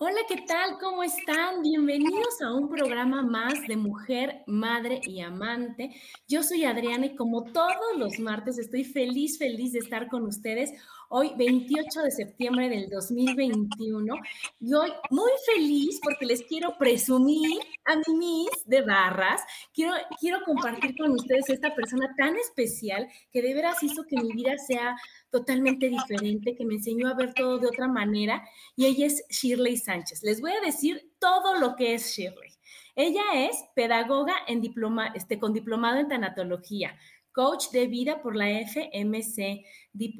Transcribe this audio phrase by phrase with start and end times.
[0.00, 0.78] Hola, ¿qué tal?
[0.78, 1.60] ¿Cómo están?
[1.60, 5.90] Bienvenidos a un programa más de Mujer, Madre y Amante.
[6.28, 10.72] Yo soy Adriana y como todos los martes estoy feliz, feliz de estar con ustedes
[11.10, 14.14] hoy 28 de septiembre del 2021
[14.60, 19.42] y hoy muy feliz porque les quiero presumir a mi Miss de Barras,
[19.72, 24.32] quiero, quiero compartir con ustedes esta persona tan especial que de veras hizo que mi
[24.32, 24.96] vida sea
[25.30, 29.76] totalmente diferente, que me enseñó a ver todo de otra manera y ella es Shirley
[29.76, 30.22] Sánchez.
[30.22, 32.52] Les voy a decir todo lo que es Shirley.
[33.00, 36.98] Ella es pedagoga en diploma, este, con diplomado en tanatología,
[37.38, 39.64] coach de vida por la FMC,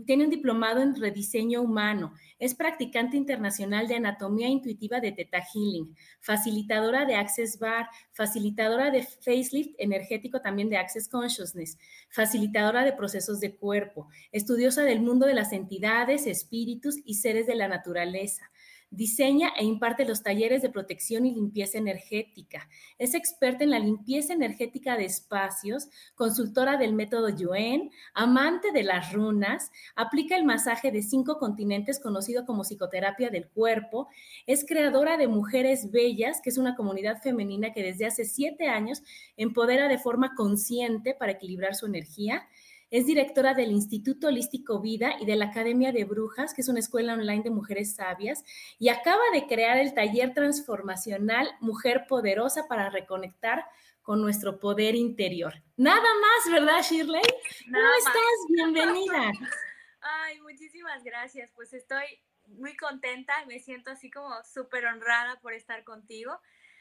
[0.06, 5.96] tiene un diplomado en rediseño humano, es practicante internacional de anatomía intuitiva de Theta Healing,
[6.20, 11.76] facilitadora de Access Bar, facilitadora de facelift energético también de Access Consciousness,
[12.08, 17.56] facilitadora de procesos de cuerpo, estudiosa del mundo de las entidades, espíritus y seres de
[17.56, 18.48] la naturaleza
[18.90, 22.68] Diseña e imparte los talleres de protección y limpieza energética.
[22.98, 29.12] Es experta en la limpieza energética de espacios, consultora del método Yuen, amante de las
[29.12, 34.08] runas, aplica el masaje de cinco continentes conocido como psicoterapia del cuerpo,
[34.46, 39.02] es creadora de Mujeres Bellas, que es una comunidad femenina que desde hace siete años
[39.36, 42.48] empodera de forma consciente para equilibrar su energía
[42.90, 46.78] es directora del Instituto Holístico Vida y de la Academia de Brujas, que es una
[46.78, 48.44] escuela online de mujeres sabias,
[48.78, 53.64] y acaba de crear el taller transformacional Mujer Poderosa para reconectar
[54.02, 55.52] con nuestro poder interior.
[55.76, 57.20] Nada más, ¿verdad, Shirley?
[57.64, 58.14] ¿Cómo estás?
[58.48, 59.32] Bienvenida.
[60.00, 61.52] Ay, muchísimas gracias.
[61.54, 62.04] Pues estoy
[62.46, 66.40] muy contenta, me siento así como súper honrada por estar contigo.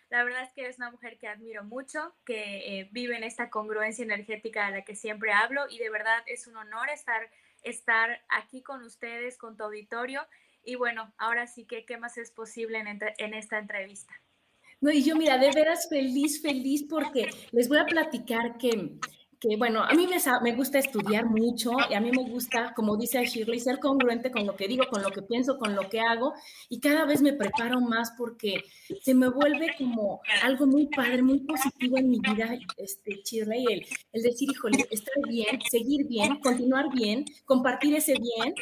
[0.10, 3.50] La verdad es que eres una mujer que admiro mucho, que eh, vive en esta
[3.50, 7.30] congruencia energética de la que siempre hablo y de verdad es un honor estar,
[7.64, 10.26] estar aquí con ustedes, con tu auditorio.
[10.64, 14.14] Y bueno, ahora sí que, ¿qué más es posible en, en esta entrevista?
[14.80, 19.00] No, y yo mira, de veras feliz, feliz porque les voy a platicar que
[19.40, 23.24] que bueno, a mí me, gusta estudiar mucho y a mí me gusta, como dice
[23.24, 26.34] Shirley, ser congruente con lo que digo, con lo que pienso, con lo que hago
[26.70, 28.64] y cada vez me preparo más porque
[29.02, 33.86] se me vuelve como algo muy padre, muy positivo en mi vida, este, Shirley, el,
[34.14, 38.56] el decir, híjole, estar bien, seguir bien, continuar bien, compartir ese bien.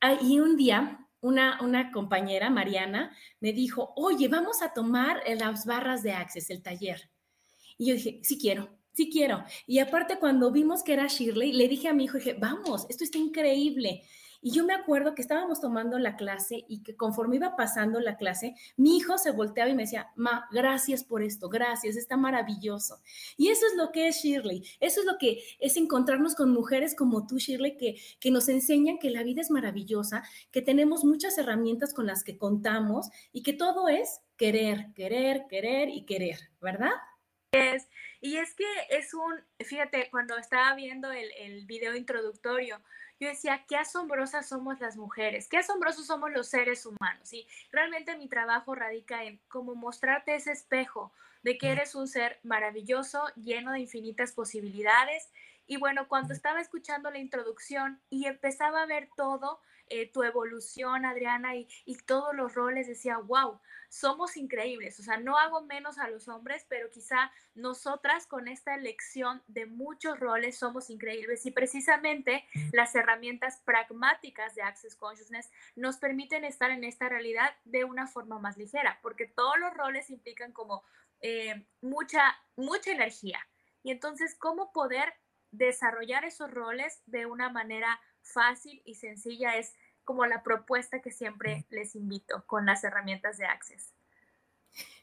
[0.00, 5.66] Ah, y un día una, una, compañera, Mariana, me dijo, oye, vamos a tomar las
[5.66, 7.10] barras de Access, el taller.
[7.76, 9.42] Y yo dije, sí quiero, Sí quiero.
[9.66, 13.02] Y aparte, cuando vimos que era Shirley, le dije a mi hijo, dije, vamos, esto
[13.02, 14.02] está increíble.
[14.42, 18.18] Y yo me acuerdo que estábamos tomando la clase y que conforme iba pasando la
[18.18, 23.00] clase, mi hijo se volteaba y me decía, Ma, gracias por esto, gracias, está maravilloso.
[23.38, 26.94] Y eso es lo que es Shirley, eso es lo que es encontrarnos con mujeres
[26.94, 31.38] como tú, Shirley, que, que nos enseñan que la vida es maravillosa, que tenemos muchas
[31.38, 36.92] herramientas con las que contamos y que todo es querer, querer, querer y querer, ¿verdad?
[37.52, 37.88] Es,
[38.20, 42.80] y es que es un, fíjate, cuando estaba viendo el, el video introductorio,
[43.18, 47.32] yo decía, qué asombrosas somos las mujeres, qué asombrosos somos los seres humanos.
[47.32, 51.12] Y realmente mi trabajo radica en cómo mostrarte ese espejo
[51.42, 55.30] de que eres un ser maravilloso, lleno de infinitas posibilidades
[55.66, 61.04] Y bueno, cuando estaba escuchando la introducción y empezaba a ver todo, eh, tu evolución,
[61.04, 63.60] Adriana, y, y, todos los roles, decía, wow,
[63.90, 64.98] somos increíbles.
[65.00, 69.66] O sea, no hago menos a los hombres, pero quizá nosotras con esta elección de
[69.66, 71.44] muchos roles somos increíbles.
[71.44, 77.84] Y precisamente las herramientas pragmáticas de Access Consciousness nos permiten estar en esta realidad de
[77.84, 80.84] una forma más ligera, porque todos los roles implican como
[81.20, 83.40] eh, mucha, mucha energía.
[83.82, 85.12] Y entonces, ¿cómo poder
[85.50, 89.74] desarrollar esos roles de una manera fácil y sencilla es
[90.04, 93.92] como la propuesta que siempre les invito con las herramientas de Access.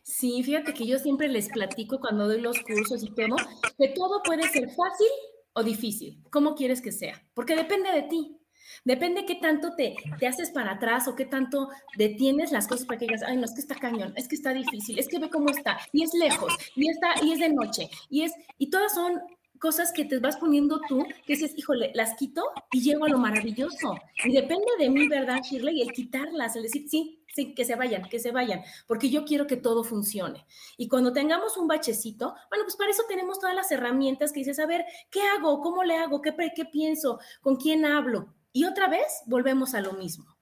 [0.02, 3.36] Sí, fíjate que yo siempre les platico cuando doy los cursos y todo,
[3.78, 5.08] que todo puede ser fácil
[5.54, 6.24] o difícil.
[6.32, 7.22] ¿Cómo quieres que sea?
[7.34, 8.38] Porque depende de ti.
[8.86, 13.00] Depende qué tanto te, te haces para atrás o qué tanto detienes las cosas para
[13.00, 15.30] que digas, ay, no, es que está cañón, es que está difícil, es que ve
[15.30, 18.94] cómo está, y es lejos, y está, y es de noche, y es, y todas
[18.94, 19.22] son
[19.60, 23.18] cosas que te vas poniendo tú, que dices, híjole, las quito y llego a lo
[23.18, 23.96] maravilloso.
[24.24, 25.82] Y depende de mí, ¿verdad, Shirley?
[25.82, 29.48] El quitarlas, el decir, sí, sí, que se vayan, que se vayan, porque yo quiero
[29.48, 30.46] que todo funcione.
[30.78, 34.60] Y cuando tengamos un bachecito, bueno, pues para eso tenemos todas las herramientas que dices,
[34.60, 35.62] a ver, ¿qué hago?
[35.62, 36.22] ¿Cómo le hago?
[36.22, 37.20] ¿Qué, qué pienso?
[37.42, 38.34] ¿Con quién hablo?
[38.52, 40.38] Y otra vez volvemos a lo mismo.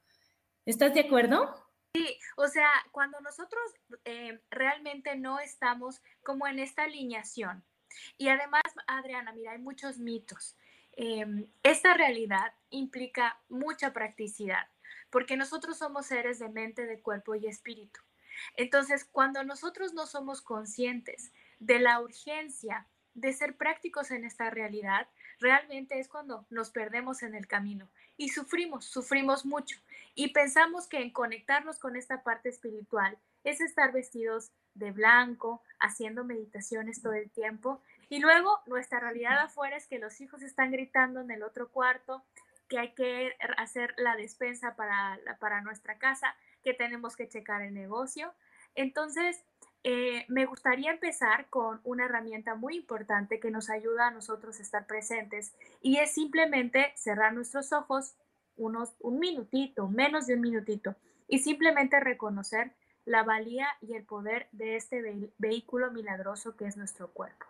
[0.66, 1.54] ¿Estás de acuerdo?
[1.94, 3.62] Sí, o sea, cuando nosotros
[4.04, 7.64] eh, realmente no estamos como en esta alineación,
[8.18, 10.56] y además, Adriana, mira, hay muchos mitos.
[10.94, 14.68] Em, esta realidad implica mucha practicidad,
[15.10, 18.00] porque nosotros somos seres de mente, de cuerpo y espíritu.
[18.56, 25.08] Entonces, cuando nosotros no somos conscientes de la urgencia de ser prácticos en esta realidad,
[25.40, 29.80] realmente es cuando nos perdemos en el camino y sufrimos, sufrimos mucho.
[30.16, 36.24] Y pensamos que en conectarnos con esta parte espiritual es estar vestidos de blanco, haciendo
[36.24, 37.82] meditaciones todo el tiempo.
[38.10, 42.24] Y luego nuestra realidad afuera es que los hijos están gritando en el otro cuarto,
[42.68, 47.74] que hay que hacer la despensa para, para nuestra casa, que tenemos que checar el
[47.74, 48.34] negocio.
[48.76, 49.44] Entonces,
[49.84, 54.64] eh, me gustaría empezar con una herramienta muy importante que nos ayuda a nosotros a
[54.64, 58.16] estar presentes y es simplemente cerrar nuestros ojos
[58.58, 60.96] unos un minutito, menos de un minutito
[61.28, 62.72] y simplemente reconocer
[63.06, 67.46] la valía y el poder de este vehículo milagroso que es nuestro cuerpo.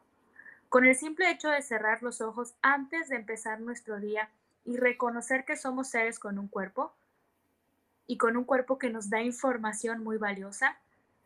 [0.69, 4.29] Con el simple hecho de cerrar los ojos antes de empezar nuestro día
[4.65, 6.93] y reconocer que somos seres con un cuerpo
[8.07, 10.77] y con un cuerpo que nos da información muy valiosa,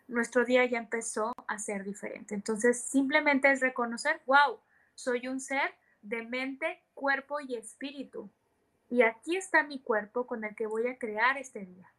[0.08, 2.36] nuestro día ya empezó a ser diferente.
[2.36, 4.60] Entonces, simplemente es reconocer, wow,
[4.96, 8.30] soy un ser de mente, cuerpo y espíritu.
[8.90, 11.92] Y aquí está mi cuerpo con el que voy a crear este día.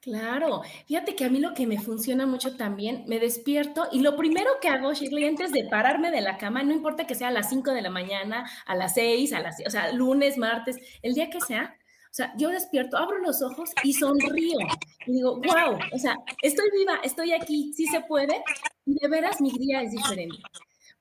[0.00, 4.16] Claro, fíjate que a mí lo que me funciona mucho también, me despierto y lo
[4.16, 7.30] primero que hago, Shirley, antes de pararme de la cama, no importa que sea a
[7.30, 11.12] las 5 de la mañana, a las 6, a las, o sea, lunes, martes, el
[11.12, 11.76] día que sea,
[12.10, 14.58] o sea, yo despierto, abro los ojos y sonrío.
[15.06, 18.42] Y digo, wow, o sea, estoy viva, estoy aquí, sí se puede.
[18.86, 20.38] Y de veras mi día es diferente.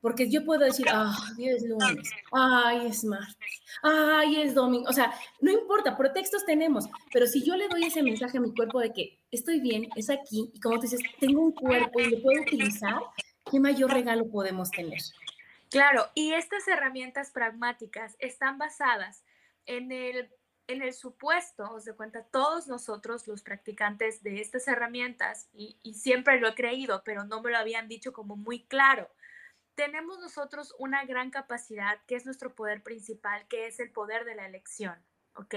[0.02, 4.90] Porque yo puedo decir, ah, es lunes, ay, es martes, ay, es domingo.
[4.90, 8.54] O sea, no importa, pretextos tenemos, pero si yo le doy ese mensaje a mi
[8.54, 12.12] cuerpo de que estoy bien, es aquí, y como tú dices, tengo un cuerpo y
[12.12, 13.02] lo puedo utilizar,
[13.52, 15.00] ¿qué mayor regalo podemos tener?
[15.70, 19.24] Claro, y estas herramientas pragmáticas están basadas
[19.66, 20.30] en el,
[20.68, 25.96] en el supuesto, os de cuenta, todos nosotros, los practicantes de estas herramientas, y, y
[25.96, 29.10] siempre lo he creído, pero no me lo habían dicho como muy claro
[29.80, 34.36] tenemos nosotros una gran capacidad, que es nuestro poder principal, que es el poder de
[34.36, 34.94] la elección.
[35.36, 35.56] ¿ok?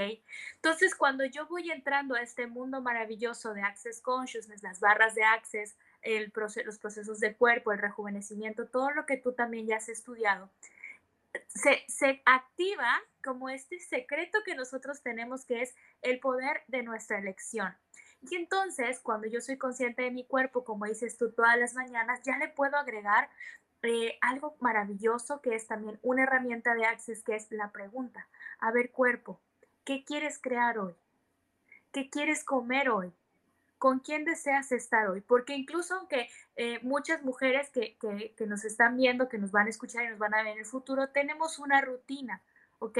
[0.55, 5.25] Entonces, cuando yo voy entrando a este mundo maravilloso de Access Consciousness, las barras de
[5.25, 6.33] Access, el
[6.65, 10.49] los procesos de cuerpo, el rejuvenecimiento, todo lo que tú también ya has estudiado,
[11.49, 17.19] se, se activa como este secreto que nosotros tenemos, que es el poder de nuestra
[17.19, 17.75] elección.
[18.31, 22.21] Y entonces, cuando yo soy consciente de mi cuerpo, como dices tú todas las mañanas,
[22.23, 23.29] ya le puedo agregar
[23.83, 28.29] eh, algo maravilloso que es también una herramienta de Access, que es la pregunta.
[28.59, 29.41] A ver, cuerpo,
[29.85, 30.95] ¿qué quieres crear hoy?
[31.91, 33.13] ¿Qué quieres comer hoy?
[33.79, 35.21] ¿Con quién deseas estar hoy?
[35.21, 39.67] Porque incluso aunque eh, muchas mujeres que, que, que nos están viendo, que nos van
[39.67, 42.41] a escuchar y nos van a ver en el futuro, tenemos una rutina,
[42.79, 42.99] ¿ok?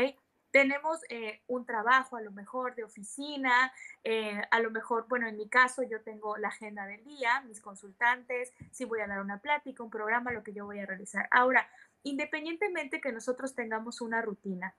[0.53, 3.73] Tenemos eh, un trabajo a lo mejor de oficina,
[4.05, 7.61] eh, a lo mejor, bueno, en mi caso yo tengo la agenda del día, mis
[7.61, 11.27] consultantes, si voy a dar una plática, un programa, lo que yo voy a realizar.
[11.31, 11.69] Ahora,
[12.03, 14.75] independientemente que nosotros tengamos una rutina,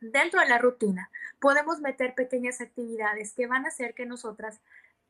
[0.00, 1.10] dentro de la rutina
[1.40, 4.60] podemos meter pequeñas actividades que van a hacer que nosotras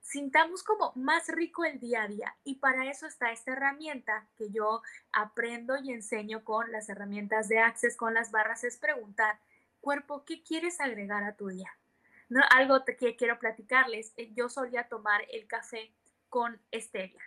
[0.01, 2.37] sintamos como más rico el día a día.
[2.45, 4.81] Y para eso está esta herramienta que yo
[5.13, 9.39] aprendo y enseño con las herramientas de Access, con las barras, es preguntar,
[9.81, 11.71] cuerpo, ¿qué quieres agregar a tu día?
[12.29, 12.41] ¿No?
[12.51, 15.93] Algo que quiero platicarles, eh, yo solía tomar el café
[16.29, 17.23] con stevia.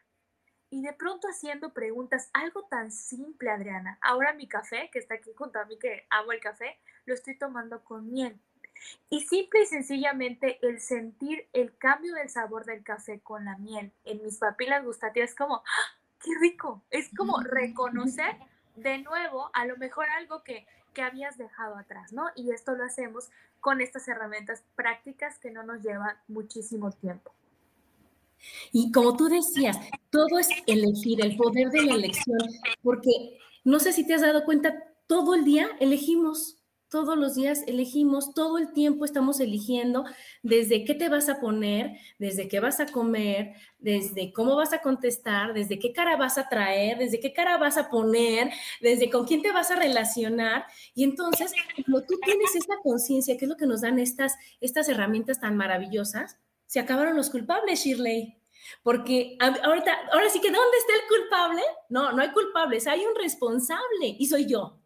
[0.69, 3.97] Y de pronto haciendo preguntas, algo tan simple, Adriana.
[4.01, 7.37] Ahora mi café, que está aquí junto a mí, que amo el café, lo estoy
[7.37, 8.39] tomando con miel.
[9.09, 13.91] Y simple y sencillamente el sentir el cambio del sabor del café con la miel
[14.05, 15.97] en mis papilas gustativas es como, ¡ah!
[16.19, 16.81] ¡qué rico!
[16.89, 18.37] Es como reconocer
[18.75, 22.27] de nuevo a lo mejor algo que, que habías dejado atrás, ¿no?
[22.35, 23.29] Y esto lo hacemos
[23.59, 27.31] con estas herramientas prácticas que no nos llevan muchísimo tiempo.
[28.71, 29.77] Y como tú decías,
[30.09, 32.39] todo es elegir, el poder de la elección,
[32.81, 36.60] porque no sé si te has dado cuenta, todo el día elegimos
[36.91, 40.03] todos los días elegimos, todo el tiempo estamos eligiendo
[40.43, 44.81] desde qué te vas a poner, desde qué vas a comer, desde cómo vas a
[44.81, 49.25] contestar, desde qué cara vas a traer, desde qué cara vas a poner, desde con
[49.25, 50.65] quién te vas a relacionar.
[50.93, 54.89] Y entonces, cuando tú tienes esta conciencia, que es lo que nos dan estas, estas
[54.89, 58.37] herramientas tan maravillosas, se acabaron los culpables, Shirley.
[58.83, 61.61] Porque ahorita, ahora sí que, ¿dónde está el culpable?
[61.87, 64.80] No, no hay culpables, hay un responsable y soy yo.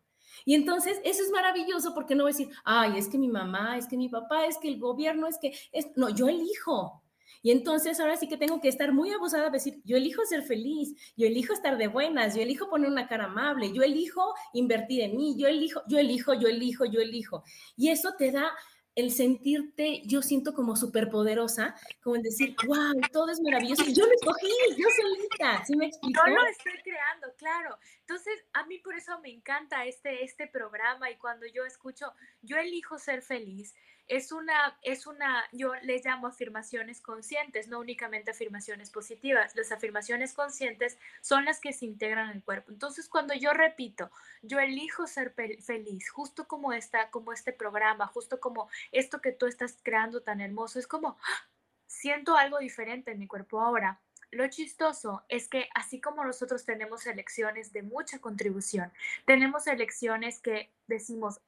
[0.45, 3.77] Y entonces eso es maravilloso porque no voy a decir, ay, es que mi mamá,
[3.77, 5.87] es que mi papá, es que el gobierno, es que, es...
[5.95, 7.01] no, yo elijo.
[7.41, 10.41] Y entonces ahora sí que tengo que estar muy abusada de decir, yo elijo ser
[10.41, 15.01] feliz, yo elijo estar de buenas, yo elijo poner una cara amable, yo elijo invertir
[15.01, 17.43] en mí, yo elijo, yo elijo, yo elijo, yo elijo.
[17.77, 18.51] Y eso te da
[18.95, 23.83] el sentirte, yo siento como superpoderosa, como el decir, wow, todo es maravilloso.
[23.89, 24.47] Yo lo escogí,
[24.77, 26.21] yo solita, ¿sí me explico?
[26.25, 27.77] Yo lo estoy creando, claro.
[28.07, 32.57] Entonces, a mí por eso me encanta este, este programa y cuando yo escucho, yo
[32.57, 33.73] elijo ser feliz,
[34.07, 39.55] es una, es una, yo les llamo afirmaciones conscientes, no únicamente afirmaciones positivas.
[39.55, 42.71] Las afirmaciones conscientes son las que se integran en el cuerpo.
[42.71, 44.11] Entonces, cuando yo repito,
[44.43, 49.47] yo elijo ser feliz, justo como está, como este programa, justo como esto que tú
[49.47, 51.49] estás creando tan hermoso, es como, ¡ah!
[51.87, 53.99] siento algo diferente en mi cuerpo ahora.
[54.35, 58.91] Lo chistoso es que así como nosotros tenemos elecciones de mucha contribución,
[59.23, 61.39] tenemos elecciones que decimos,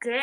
[0.00, 0.20] ¿qué?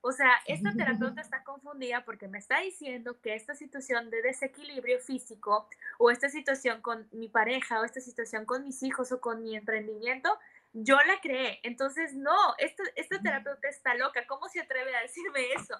[0.00, 5.00] O sea, esta terapeuta está confundida porque me está diciendo que esta situación de desequilibrio
[5.00, 9.42] físico o esta situación con mi pareja o esta situación con mis hijos o con
[9.42, 10.38] mi emprendimiento,
[10.72, 11.58] yo la creé.
[11.64, 14.24] Entonces, no, esta, esta terapeuta está loca.
[14.28, 15.74] ¿Cómo se atreve a decirme eso?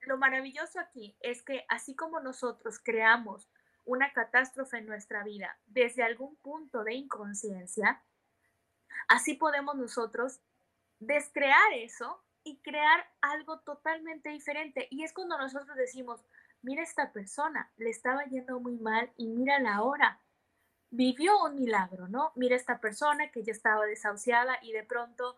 [0.00, 3.48] Lo maravilloso aquí es que así como nosotros creamos
[3.84, 8.02] una catástrofe en nuestra vida desde algún punto de inconsciencia,
[9.08, 10.40] así podemos nosotros
[10.98, 14.86] descrear eso y crear algo totalmente diferente.
[14.90, 16.24] Y es cuando nosotros decimos,
[16.62, 20.20] mira esta persona, le estaba yendo muy mal y mira la hora.
[20.90, 22.32] Vivió un milagro, ¿no?
[22.36, 25.36] Mira esta persona que ya estaba desahuciada y de pronto,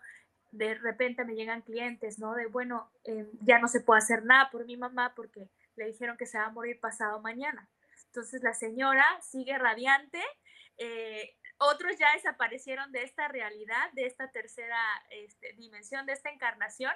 [0.51, 2.35] de repente me llegan clientes, ¿no?
[2.35, 6.17] De, bueno, em, ya no se puede hacer nada por mi mamá porque le dijeron
[6.17, 7.69] que se va a morir pasado mañana.
[8.17, 10.23] Entonces la señora sigue radiante,
[10.79, 14.79] eh, otros ya desaparecieron de esta realidad, de esta tercera
[15.11, 16.95] este, dimensión, de esta encarnación.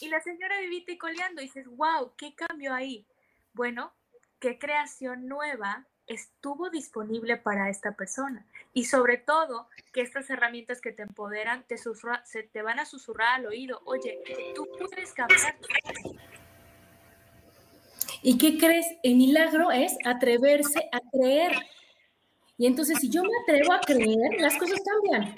[0.00, 3.06] Y la señora vivita y coleando, y dices, wow, ¿qué cambió ahí?
[3.52, 3.94] Bueno,
[4.40, 8.44] ¿qué creación nueva estuvo disponible para esta persona?
[8.72, 13.36] Y sobre todo, que estas herramientas que te empoderan te, se te van a susurrar
[13.36, 14.18] al oído, oye,
[14.56, 15.56] tú puedes cambiar.
[18.22, 18.86] ¿Y qué crees?
[19.02, 21.52] El milagro es atreverse a creer
[22.58, 25.34] y entonces, si yo me atrevo a creer, las cosas cambian.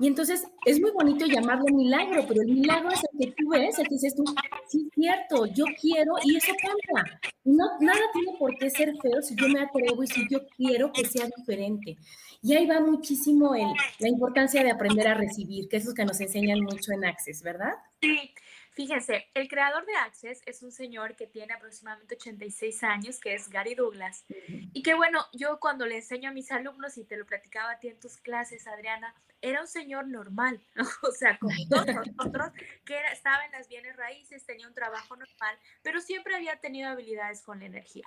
[0.00, 3.78] Y entonces es muy bonito llamarlo milagro, pero el milagro es el que tú ves,
[3.78, 4.22] el que dices tú,
[4.68, 7.20] sí es cierto, yo quiero y eso cambia.
[7.42, 10.92] No, nada tiene por qué ser feo si yo me atrevo y si yo quiero
[10.92, 11.96] que sea diferente.
[12.42, 13.66] Y ahí va muchísimo el,
[13.98, 17.42] la importancia de aprender a recibir, que es lo que nos enseñan mucho en Access,
[17.42, 17.72] ¿verdad?
[18.00, 18.30] Sí,
[18.78, 23.48] Fíjense, el creador de Access es un señor que tiene aproximadamente 86 años, que es
[23.48, 24.24] Gary Douglas.
[24.72, 27.80] Y que bueno, yo cuando le enseño a mis alumnos, y te lo platicaba a
[27.80, 30.62] ti en tus clases, Adriana, era un señor normal,
[31.02, 32.52] o sea, como todos nosotros,
[32.84, 36.88] que era, estaba en las bienes raíces, tenía un trabajo normal, pero siempre había tenido
[36.88, 38.06] habilidades con la energía.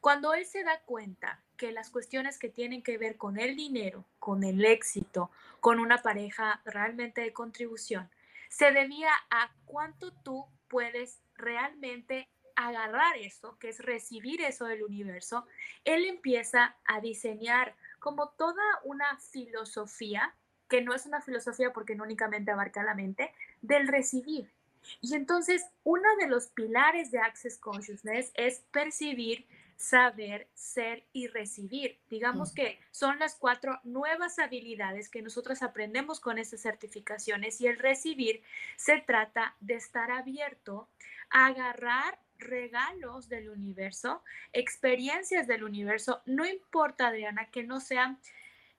[0.00, 4.04] Cuando él se da cuenta que las cuestiones que tienen que ver con el dinero,
[4.18, 8.10] con el éxito, con una pareja realmente de contribución,
[8.50, 15.46] se debía a cuánto tú puedes realmente agarrar eso, que es recibir eso del universo,
[15.84, 20.34] él empieza a diseñar como toda una filosofía,
[20.68, 24.50] que no es una filosofía porque no únicamente abarca la mente, del recibir.
[25.00, 29.46] Y entonces, uno de los pilares de Access Consciousness es percibir
[29.80, 31.98] saber, ser y recibir.
[32.10, 37.78] Digamos que son las cuatro nuevas habilidades que nosotros aprendemos con estas certificaciones y el
[37.78, 38.42] recibir
[38.76, 40.90] se trata de estar abierto
[41.30, 44.22] a agarrar regalos del universo,
[44.52, 48.18] experiencias del universo, no importa Adriana que no sean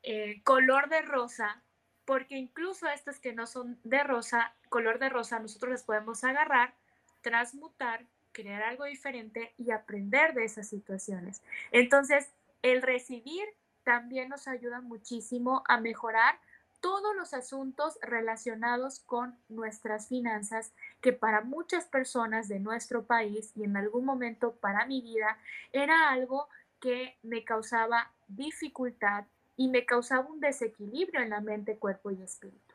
[0.03, 1.63] eh, color de rosa,
[2.05, 6.75] porque incluso estas que no son de rosa, color de rosa, nosotros las podemos agarrar,
[7.22, 11.41] transmutar, crear algo diferente y aprender de esas situaciones.
[11.71, 13.43] Entonces, el recibir
[13.83, 16.39] también nos ayuda muchísimo a mejorar
[16.81, 23.63] todos los asuntos relacionados con nuestras finanzas, que para muchas personas de nuestro país y
[23.63, 25.38] en algún momento para mi vida
[25.71, 32.09] era algo que me causaba dificultad y me causaba un desequilibrio en la mente, cuerpo
[32.09, 32.70] y espíritu.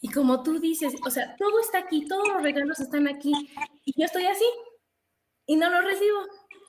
[0.00, 3.32] Y como tú dices, o sea, todo está aquí, todos los regalos están aquí,
[3.84, 4.44] y yo estoy así,
[5.46, 6.18] y no los recibo,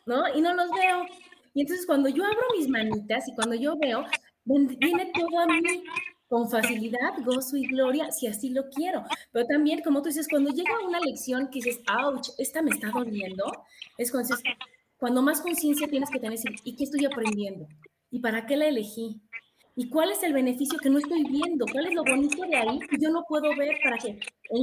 [0.05, 0.35] ¿no?
[0.35, 1.05] Y no los veo.
[1.53, 4.05] Y entonces cuando yo abro mis manitas y cuando yo veo,
[4.45, 5.83] viene todo a mí
[6.27, 9.03] con facilidad, gozo y gloria, si así lo quiero.
[9.31, 12.89] Pero también, como tú dices, cuando llega una lección que dices, ouch, esta me está
[12.89, 13.45] doliendo,
[13.97, 14.11] es
[14.97, 17.67] cuando, más conciencia tienes que tener, ¿y qué estoy aprendiendo?
[18.09, 19.21] ¿Y para qué la elegí?
[19.77, 21.65] ¿Y cuál es el beneficio que no estoy viendo?
[21.69, 24.17] ¿Cuál es lo bonito de ahí que yo no puedo ver para que,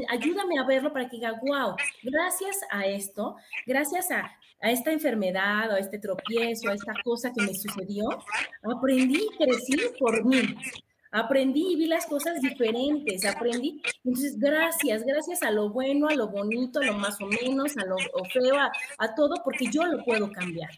[0.08, 4.30] ayúdame a verlo para que diga, wow, gracias a esto, gracias a,
[4.62, 8.08] a esta enfermedad a este tropiezo, a esta cosa que me sucedió,
[8.62, 10.56] aprendí y crecí por mí.
[11.14, 13.82] Aprendí y vi las cosas diferentes, aprendí.
[14.02, 17.84] Entonces, gracias, gracias a lo bueno, a lo bonito, a lo más o menos, a
[17.84, 17.96] lo
[18.32, 18.56] feo,
[18.96, 20.70] a todo, porque yo lo puedo cambiar.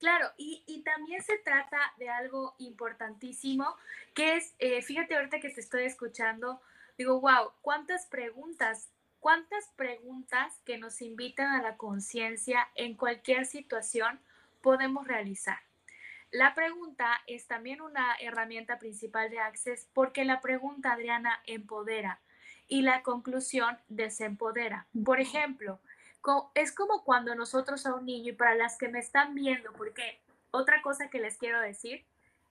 [0.00, 3.74] Claro, y, también se trata de algo importantísimo,
[4.14, 6.60] que es, eh, fíjate ahorita que te estoy escuchando,
[6.98, 14.20] digo, wow, cuántas preguntas, cuántas preguntas que nos invitan a la conciencia en cualquier situación
[14.60, 15.58] podemos realizar.
[16.30, 22.20] La pregunta es también una herramienta principal de Access porque la pregunta, Adriana, empodera
[22.66, 24.86] y la conclusión desempodera.
[25.04, 25.78] Por ejemplo,
[26.54, 30.20] es como cuando nosotros a un niño, y para las que me están viendo, porque
[30.50, 32.04] otra cosa que les quiero decir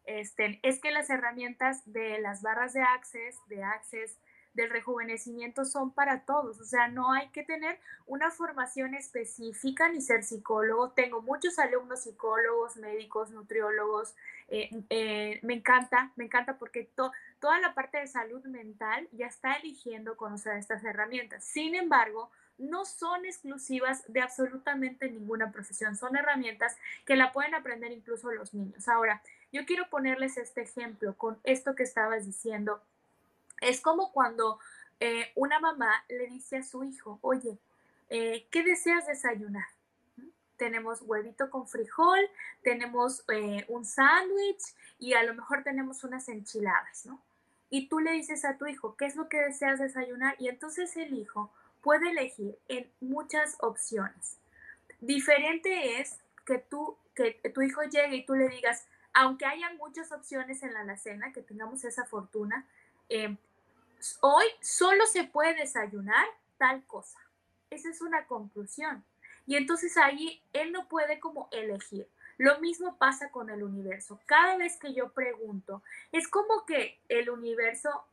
[0.06, 4.18] este, es que las herramientas de las barras de Access, de Access,
[4.54, 10.00] del rejuvenecimiento son para todos, o sea, no hay que tener una formación específica ni
[10.00, 10.92] ser psicólogo.
[10.92, 14.14] Tengo muchos alumnos psicólogos, médicos, nutriólogos,
[14.50, 19.56] eh, eh, me encanta, me encanta porque toda la parte de salud mental ya está
[19.56, 21.44] eligiendo conocer estas herramientas.
[21.44, 27.92] Sin embargo, no son exclusivas de absolutamente ninguna profesión, son herramientas que la pueden aprender
[27.92, 28.88] incluso los niños.
[28.88, 32.82] Ahora, yo quiero ponerles este ejemplo con esto que estabas diciendo.
[33.62, 34.60] Es como cuando
[35.00, 37.58] eh, una mamá le dice a su hijo, oye,
[38.10, 39.68] eh, ¿qué deseas desayunar?
[40.58, 42.20] Tenemos huevito con frijol,
[42.62, 44.64] tenemos eh, un sándwich
[45.00, 47.20] y a lo mejor tenemos unas enchiladas, ¿no?
[47.70, 50.36] Y tú le dices a tu hijo, ¿qué es lo que deseas desayunar?
[50.38, 51.52] Y entonces el hijo
[51.84, 54.40] puede elegir en muchas opciones.
[55.02, 60.12] Diferente es que tú, que tu hijo llegue y tú le digas, aunque haya muchas
[60.12, 62.66] opciones en la alacena, que tengamos esa fortuna,
[63.10, 63.38] eh,
[64.22, 66.26] hoy solo se puede desayunar
[66.58, 67.20] tal cosa.
[67.70, 69.04] Esa es una conclusión.
[69.46, 72.08] Y entonces ahí él no puede como elegir.
[72.38, 74.20] Lo mismo pasa con el universo.
[74.26, 78.06] Cada vez que yo pregunto, es como que el universo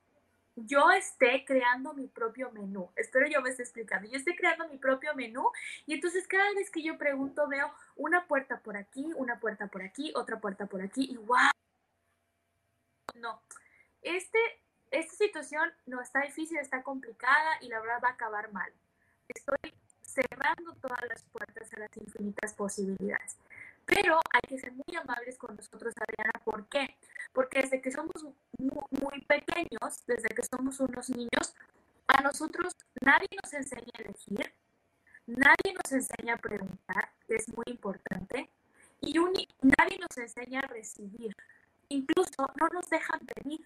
[0.66, 2.90] yo esté creando mi propio menú.
[2.96, 4.08] Espero yo me esté explicando.
[4.08, 5.50] Yo estoy creando mi propio menú
[5.86, 9.82] y entonces cada vez que yo pregunto veo una puerta por aquí, una puerta por
[9.82, 11.50] aquí, otra puerta por aquí y wow.
[13.14, 13.42] No,
[14.02, 14.38] este,
[14.90, 18.72] esta situación no está difícil, está complicada y la verdad va a acabar mal.
[19.28, 23.36] Estoy cerrando todas las puertas a las infinitas posibilidades.
[23.86, 26.32] Pero hay que ser muy amables con nosotros, Adriana.
[26.44, 26.96] ¿Por qué?
[27.32, 28.24] Porque desde que somos
[28.58, 31.54] muy, pequeños, desde que somos unos niños,
[32.06, 34.52] a nosotros nadie nos enseña a elegir,
[35.26, 38.50] nadie nos enseña a preguntar, que es muy importante,
[39.00, 41.34] y nadie nos enseña a recibir.
[41.88, 43.60] Incluso no nos dejan pedir.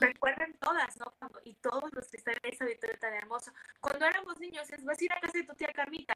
[0.00, 1.12] Recuerden todas, ¿no?
[1.44, 3.52] y todos los que están en esa auditorio tan hermoso.
[3.80, 6.14] Cuando éramos niños, es vas a ir a casa de tu tía Carmita.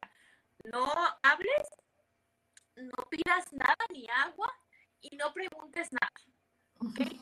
[0.65, 0.87] No
[1.23, 1.69] hables
[2.77, 4.53] no pidas nada ni agua
[5.01, 6.13] y no preguntes nada.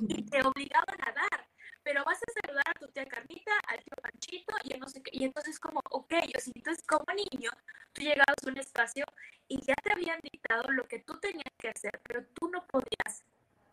[0.09, 1.49] Y te obligaban a dar.
[1.83, 5.11] Pero vas a saludar a tu tía Carmita, al tío Panchito, y no sé qué.
[5.15, 6.13] Y entonces como, ok,
[6.55, 7.51] entonces como niño,
[7.93, 9.05] tú llegabas a un espacio
[9.49, 13.25] y ya te habían dictado lo que tú tenías que hacer, pero tú no podías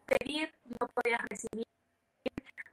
[0.05, 1.67] pedir, no podías recibir,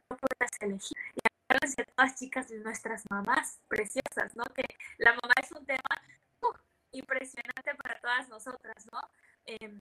[0.08, 0.98] no podías elegir.
[1.14, 4.44] Y a todas chicas de nuestras mamás preciosas, ¿no?
[4.54, 4.64] Que
[4.98, 5.80] la mamá es un tema
[6.94, 9.00] impresionante para todas nosotras, ¿no?
[9.46, 9.80] Em,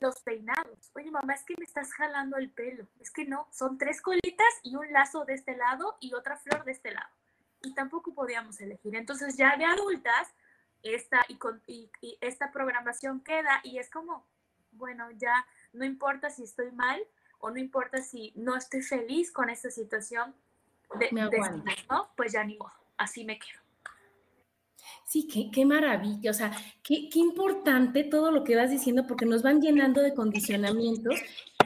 [0.00, 0.90] los peinados.
[0.94, 2.86] Oye, mamá, es que me estás jalando el pelo.
[3.00, 6.64] Es que no, son tres colitas y un lazo de este lado y otra flor
[6.64, 7.10] de este lado.
[7.62, 8.96] Y tampoco podíamos elegir.
[8.96, 10.32] Entonces ya de adultas,
[10.82, 14.26] esta, y, con, y, esta programación queda y es como,
[14.72, 17.00] bueno, ya no importa si estoy mal
[17.38, 20.34] o no importa si no estoy feliz con esta situación,
[20.98, 21.10] de,
[21.88, 22.10] ¿no?
[22.16, 23.61] Pues ya ni modo, así me quedo.
[25.04, 26.52] Sí, qué, qué, maravilla, o sea,
[26.82, 31.20] qué, qué, importante todo lo que vas diciendo, porque nos van llenando de condicionamientos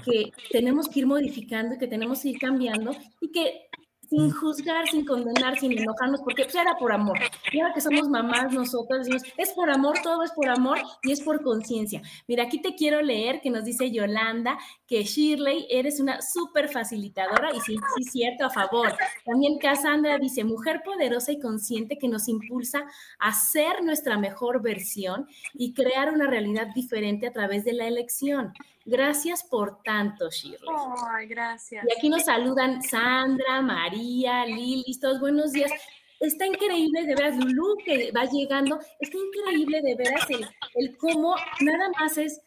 [0.04, 3.65] que tenemos que ir modificando y que tenemos que ir cambiando y que
[4.08, 7.18] sin juzgar, sin condenar, sin enojarnos, porque pues, era por amor.
[7.52, 11.12] Y ahora que somos mamás, nosotros decimos, es por amor, todo es por amor y
[11.12, 12.02] es por conciencia.
[12.26, 17.54] Mira, aquí te quiero leer que nos dice Yolanda que Shirley, eres una súper facilitadora
[17.54, 18.94] y sí, sí, cierto, a favor.
[19.24, 22.84] También Cassandra dice, mujer poderosa y consciente que nos impulsa
[23.18, 28.52] a ser nuestra mejor versión y crear una realidad diferente a través de la elección.
[28.88, 30.68] Gracias por tanto, Shirley.
[31.12, 31.84] Ay, gracias.
[31.84, 35.72] Y aquí nos saludan Sandra, María, Lilis, todos buenos días.
[36.20, 41.34] Está increíble de veras, Lulu, que va llegando, está increíble de veras el, el cómo
[41.60, 42.40] nada más es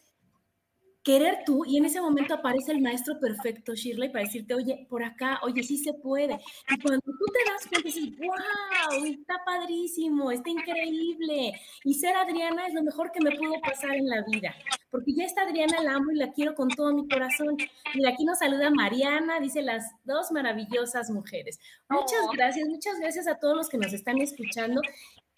[1.09, 5.03] querer tú y en ese momento aparece el maestro perfecto, Shirley, para decirte, oye, por
[5.03, 6.39] acá, oye, sí se puede.
[6.69, 11.59] Y cuando tú te das cuenta, dices, wow, está padrísimo, está increíble.
[11.83, 14.53] Y ser Adriana es lo mejor que me pudo pasar en la vida,
[14.91, 17.57] porque ya está Adriana la amo y la quiero con todo mi corazón.
[17.95, 21.59] Mira, aquí nos saluda Mariana, dice las dos maravillosas mujeres.
[21.89, 22.31] Muchas oh.
[22.33, 24.79] gracias, muchas gracias a todos los que nos están escuchando.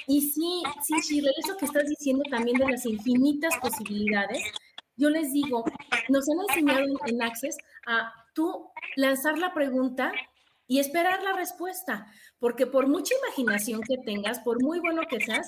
[0.06, 4.44] Y sí, sí, Shirley, eso que estás diciendo también de las infinitas posibilidades
[5.02, 5.66] yo les digo,
[6.10, 10.14] nos han enseñado en Access a tú lanzar la pregunta
[10.68, 12.06] y esperar la respuesta,
[12.40, 15.48] porque por mucha imaginación que tengas, por muy bueno que seas,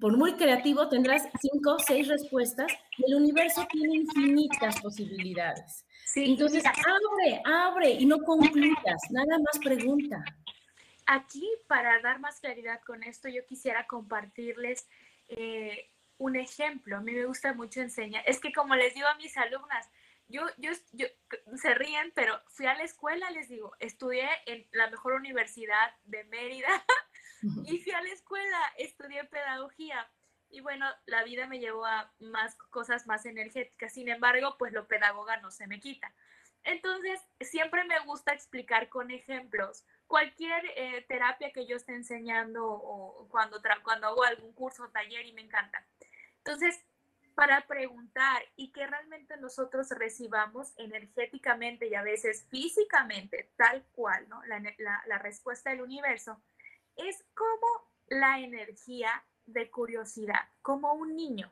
[0.00, 5.84] por muy creativo, tendrás cinco, seis respuestas y el universo tiene infinitas posibilidades.
[6.16, 10.24] Entonces, abre, abre y no concluyas, nada más pregunta.
[11.06, 14.88] Aquí, para dar más claridad con esto, yo quisiera compartirles
[15.28, 15.91] eh,
[16.22, 16.96] un ejemplo.
[16.96, 18.22] A mí me gusta mucho enseñar.
[18.26, 19.90] Es que como les digo a mis alumnas,
[20.28, 21.06] yo, yo, yo,
[21.56, 26.24] se ríen, pero fui a la escuela, les digo, estudié en la mejor universidad de
[26.24, 26.84] Mérida
[27.66, 30.08] y fui a la escuela, estudié pedagogía.
[30.48, 33.92] Y bueno, la vida me llevó a más cosas más energéticas.
[33.92, 36.14] Sin embargo, pues lo pedagoga no se me quita.
[36.64, 43.26] Entonces, siempre me gusta explicar con ejemplos cualquier eh, terapia que yo esté enseñando o
[43.28, 45.84] cuando, cuando hago algún curso o taller y me encanta.
[46.44, 46.80] Entonces,
[47.34, 54.42] para preguntar y que realmente nosotros recibamos energéticamente y a veces físicamente, tal cual, ¿no?
[54.44, 54.60] La,
[55.06, 56.40] la respuesta del universo,
[56.96, 61.50] es como la energía de curiosidad, como un niño.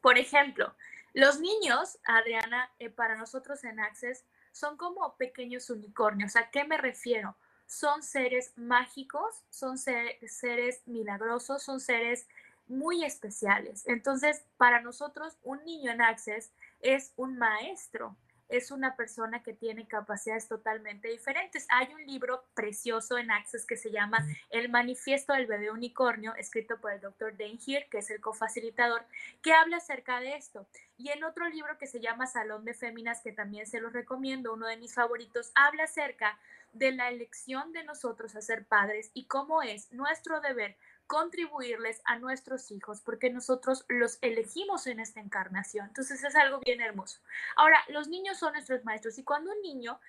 [0.00, 0.74] Por ejemplo,
[1.14, 6.36] los niños, Adriana, eh, para nosotros en Access, son como pequeños unicornios.
[6.36, 7.36] ¿A qué me refiero?
[7.66, 12.28] Son seres mágicos, son seres milagrosos, son seres
[12.66, 13.86] muy especiales.
[13.86, 18.16] Entonces, para nosotros, un niño en Access es un maestro,
[18.48, 21.66] es una persona que tiene capacidades totalmente diferentes.
[21.70, 26.78] Hay un libro precioso en Access que se llama El Manifiesto del Bebé Unicornio, escrito
[26.80, 29.04] por el doctor Dane Heer, que es el cofacilitador,
[29.42, 30.66] que habla acerca de esto.
[30.96, 34.52] Y en otro libro que se llama Salón de Féminas, que también se los recomiendo,
[34.52, 36.38] uno de mis favoritos, habla acerca
[36.72, 42.18] de la elección de nosotros a ser padres y cómo es nuestro deber contribuirles a
[42.18, 45.86] nuestros hijos, porque nosotros los elegimos en esta encarnación.
[45.88, 47.20] Entonces es algo bien hermoso.
[47.56, 50.00] Ahora, los niños son nuestros maestros y cuando un niño,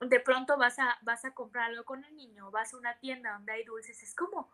[0.00, 3.32] de pronto vas a, vas a comprar algo con el niño, vas a una tienda
[3.32, 4.50] donde hay dulces, es como,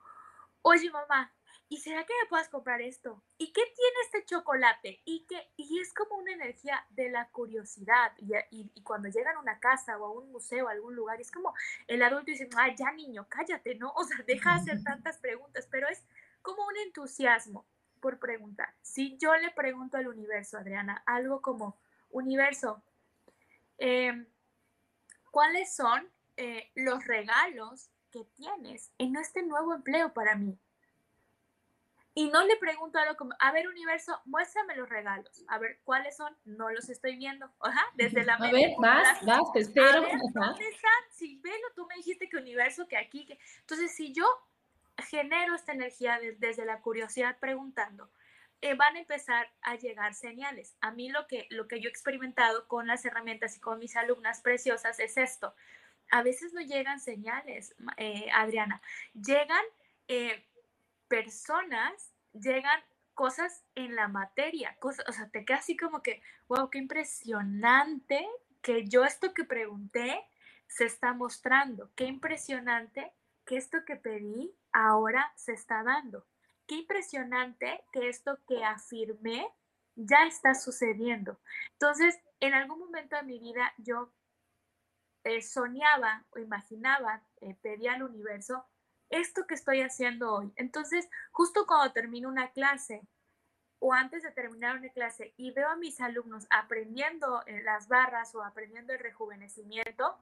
[0.62, 1.32] oye mamá,
[1.68, 3.22] ¿y será que me puedas comprar esto?
[3.37, 5.02] ¿Y qué tiene este chocolate?
[5.04, 8.12] Y, que, y es como una energía de la curiosidad.
[8.16, 11.31] Y, y, cuando llegan a una casa o a un museo, a algún lugar, es
[11.31, 11.54] como
[11.87, 13.92] el adulto dice, ay, ya niño, cállate, ¿no?
[13.96, 16.02] O sea, deja de hacer tantas preguntas, pero es
[16.42, 17.66] como un entusiasmo
[18.00, 18.74] por preguntar.
[18.81, 21.76] Si yo le pregunto al universo, Adriana, algo como,
[22.11, 22.83] universo,
[23.76, 24.26] em,
[25.31, 30.59] ¿cuáles son eh, los regalos que tienes en este nuevo empleo para mí?
[32.18, 35.44] Y no le pregunto algo como, a ver, universo, muéstrame los regalos.
[35.46, 36.37] A ver, ¿cuáles son?
[36.44, 37.48] No los estoy viendo.
[37.61, 40.02] Ajá, desde la A ver, vas, vas, te espero.
[40.02, 40.90] ¿Dónde están?
[41.12, 43.38] Si velo, tú me dijiste que universo, que aquí, que...
[43.61, 44.26] Entonces, si yo
[44.96, 48.11] genero esta energía desde la curiosidad preguntando,
[48.62, 50.74] eh, van a empezar a llegar señales.
[50.81, 53.94] A mí lo que, lo que yo he experimentado con las herramientas y con mis
[53.94, 55.54] alumnas preciosas es esto.
[56.11, 58.83] A veces no llegan señales, eh, Adriana.
[59.14, 59.62] Llegan...
[60.09, 60.47] Eh,
[61.08, 62.80] personas llegan
[63.14, 68.28] cosas en la materia, cosas, o sea, te queda así como que, wow, qué impresionante
[68.62, 70.24] que yo esto que pregunté
[70.68, 73.12] se está mostrando, qué impresionante
[73.44, 76.26] que esto que pedí ahora se está dando,
[76.66, 79.48] qué impresionante que esto que afirmé
[79.96, 81.40] ya está sucediendo.
[81.72, 84.12] Entonces, en algún momento de mi vida yo
[85.24, 88.64] eh, soñaba o imaginaba, eh, pedía al universo
[89.10, 90.52] esto que estoy haciendo hoy.
[90.56, 93.02] Entonces, justo cuando termino una clase
[93.78, 98.34] o antes de terminar una clase y veo a mis alumnos aprendiendo eh, las barras
[98.34, 100.18] o aprendiendo el rejuvenecimiento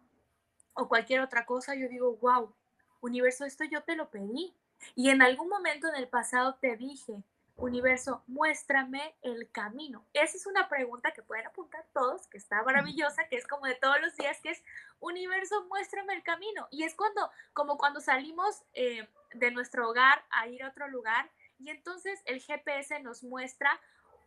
[0.75, 2.55] o cualquier otra cosa, yo digo, wow,
[3.01, 4.55] universo, esto yo te lo pedí.
[4.95, 7.23] Y en algún momento en el pasado te dije,
[7.57, 10.05] universo, muéstrame el camino.
[10.13, 13.75] Esa es una pregunta que pueden apuntar todos, que está maravillosa, que es como de
[13.75, 14.63] todos los días, que es,
[15.01, 16.69] universo, muéstrame el camino.
[16.71, 21.31] Y es cuando, como cuando salimos eh, de nuestro hogar a ir a otro lugar
[21.59, 23.81] y entonces el GPS nos muestra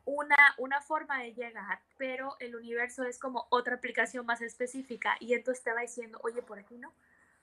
[0.05, 5.33] una, una forma de llegar, pero el universo es como otra aplicación más específica y
[5.33, 6.93] entonces te va diciendo, oye, por aquí no.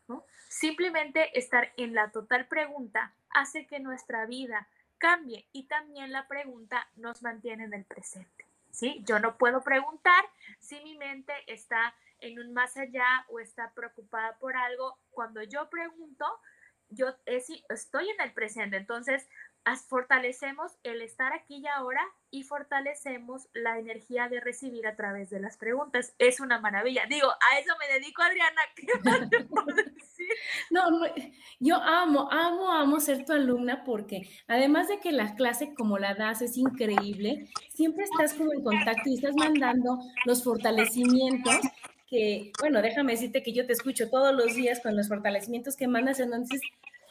[0.09, 0.25] ¿No?
[0.49, 4.68] Simplemente estar en la total pregunta hace que nuestra vida
[4.99, 8.47] cambie y también la pregunta nos mantiene en el presente.
[8.77, 9.03] ¿sí?
[9.07, 10.25] Yo no puedo preguntar
[10.59, 14.99] si mi mente está en un más allá o está preocupada por algo.
[15.11, 16.27] Cuando yo pregunto,
[16.91, 18.77] yo estoy en el presente.
[18.77, 19.27] Entonces,
[19.89, 25.41] fortalecemos el estar aquí y ahora y fortalecemos la energía de recibir a través de
[25.41, 26.15] las preguntas.
[26.19, 27.07] Es una maravilla.
[27.09, 28.61] Digo, a eso me dedico, Adriana.
[28.77, 29.75] ¿Qué más te puedo?
[30.70, 30.83] No,
[31.61, 36.14] yo amo, amo, amo ser tu alumna porque además de que la clase como la
[36.14, 41.61] das es increíble, siempre estás como en contacto y estás mandando los fortalecimientos
[42.09, 45.88] que, bueno, déjame decirte que yo te escucho todos los días con los fortalecimientos que
[45.88, 46.61] mandas, entonces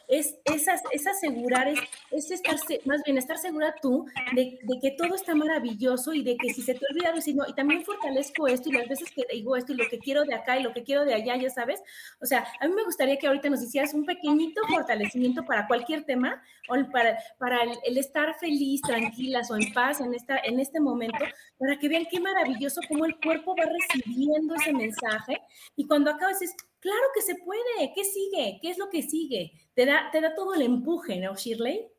[0.07, 1.79] es, esas, es asegurar, es,
[2.11, 6.37] es estar, más bien estar segura tú de, de, que todo está maravilloso y de
[6.37, 9.23] que si se te olvida decir, no, y también fortalezco esto y las veces que
[9.31, 11.49] digo esto y lo que quiero de acá y lo que quiero de allá, ya
[11.49, 11.81] sabes.
[12.21, 16.03] O sea, a mí me gustaría que ahorita nos hicieras un pequeñito fortalecimiento para cualquier
[16.03, 20.79] tema o para, para el, estar feliz, tranquilas o en paz en, esta, en este
[20.79, 21.23] momento,
[21.57, 25.41] para que vean qué maravilloso cómo el cuerpo va recibiendo ese mensaje
[25.75, 26.55] y cuando acabas es
[26.85, 27.91] Claro que se puede.
[27.95, 28.59] ¿Qué sigue?
[28.61, 29.51] ¿Qué es lo que sigue?
[29.73, 31.91] Te da, te da todo el empuje, ¿no, Shirley?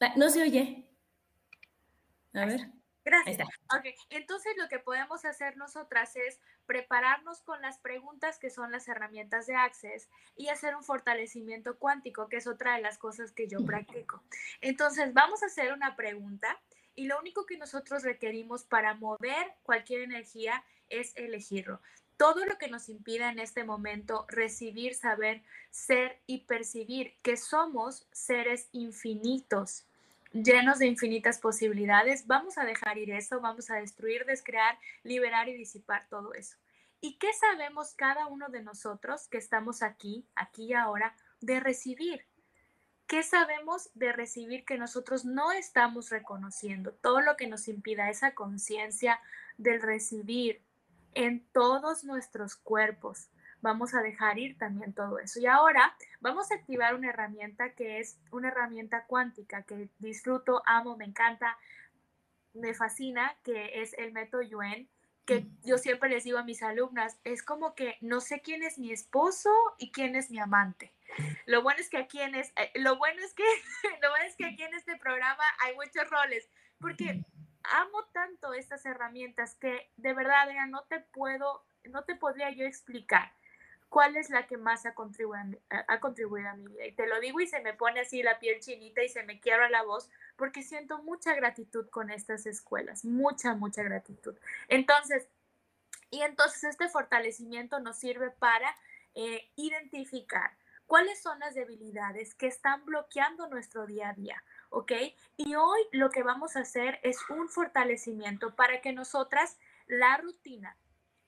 [0.00, 0.86] Ah, no se oye.
[2.34, 2.60] A ver.
[3.06, 3.48] Gracias.
[3.74, 8.86] Ok, entonces lo que podemos hacer nosotras es prepararnos con las preguntas que son las
[8.86, 13.48] herramientas de Access y hacer un fortalecimiento cuántico, que es otra de las cosas que
[13.48, 14.22] yo practico.
[14.60, 16.60] Entonces, vamos a hacer una pregunta
[16.94, 21.80] y lo único que nosotros requerimos para mover cualquier energía es elegirlo.
[22.16, 28.06] Todo lo que nos impida en este momento recibir, saber, ser y percibir que somos
[28.12, 29.86] seres infinitos,
[30.32, 35.56] llenos de infinitas posibilidades, vamos a dejar ir eso, vamos a destruir, descrear, liberar y
[35.56, 36.56] disipar todo eso.
[37.00, 42.26] ¿Y qué sabemos cada uno de nosotros que estamos aquí, aquí y ahora, de recibir?
[43.06, 46.92] ¿Qué sabemos de recibir que nosotros no estamos reconociendo?
[46.92, 49.18] Todo lo que nos impida esa conciencia
[49.56, 50.62] del recibir,
[51.14, 53.28] en todos nuestros cuerpos.
[53.62, 55.38] Vamos a dejar ir también todo eso.
[55.38, 60.96] Y ahora vamos a activar una herramienta que es una herramienta cuántica que disfruto, amo,
[60.96, 61.58] me encanta,
[62.54, 64.88] me fascina, que es el método Yuen,
[65.26, 68.78] que yo siempre les digo a mis alumnas, es como que no sé quién es
[68.78, 70.92] mi esposo y quién es mi amante.
[71.46, 73.44] Lo bueno es que aquí en es, eh, lo bueno es que
[74.02, 76.48] lo bueno es que aquí en este programa hay muchos roles,
[76.80, 77.22] porque
[77.62, 82.64] amo tanto estas herramientas que de verdad, Adrián, no te puedo, no te podría yo
[82.64, 83.32] explicar
[83.88, 86.86] cuál es la que más ha contribuido, ha contribuido a mi vida.
[86.86, 89.40] Y te lo digo y se me pone así la piel chinita y se me
[89.40, 94.36] quiebra la voz porque siento mucha gratitud con estas escuelas, mucha, mucha gratitud.
[94.68, 95.28] Entonces,
[96.10, 98.74] y entonces este fortalecimiento nos sirve para
[99.14, 104.42] eh, identificar cuáles son las debilidades que están bloqueando nuestro día a día.
[104.70, 104.92] ¿Ok?
[105.36, 110.76] Y hoy lo que vamos a hacer es un fortalecimiento para que nosotras la rutina,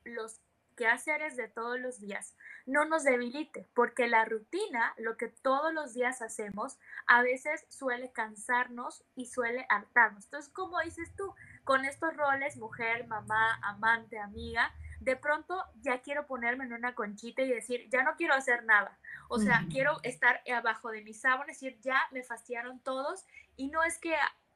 [0.05, 0.41] los
[0.77, 2.35] quehaceres de todos los días,
[2.67, 8.11] no nos debilite, porque la rutina, lo que todos los días hacemos, a veces suele
[8.13, 10.25] cansarnos y suele hartarnos.
[10.25, 16.27] Entonces, como dices tú, con estos roles, mujer, mamá, amante, amiga, de pronto ya quiero
[16.27, 18.99] ponerme en una conchita y decir, ya no quiero hacer nada.
[19.29, 23.27] O sea, quiero estar abajo de mis sábanas y decir, ya me fastidiaron todos.
[23.57, 24.15] Y no es que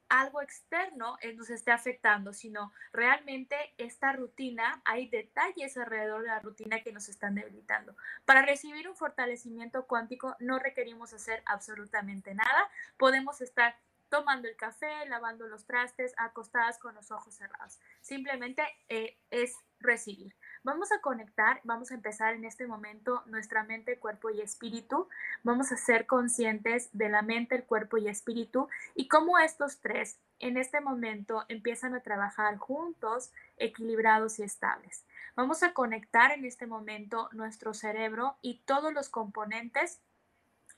[0.08, 6.82] algo externo nos esté afectando, sino realmente esta rutina, hay detalles alrededor de la rutina
[6.82, 7.96] que nos están debilitando.
[8.24, 13.76] Para recibir un fortalecimiento cuántico no requerimos hacer absolutamente nada, podemos estar
[14.08, 17.80] tomando el café, lavando los trastes, acostadas con los ojos cerrados.
[18.00, 20.34] Simplemente eh, es recibir.
[20.62, 25.08] Vamos a conectar, vamos a empezar en este momento nuestra mente, cuerpo y espíritu.
[25.44, 30.18] Vamos a ser conscientes de la mente, el cuerpo y espíritu y cómo estos tres
[30.38, 35.04] en este momento empiezan a trabajar juntos, equilibrados y estables.
[35.34, 40.00] Vamos a conectar en este momento nuestro cerebro y todos los componentes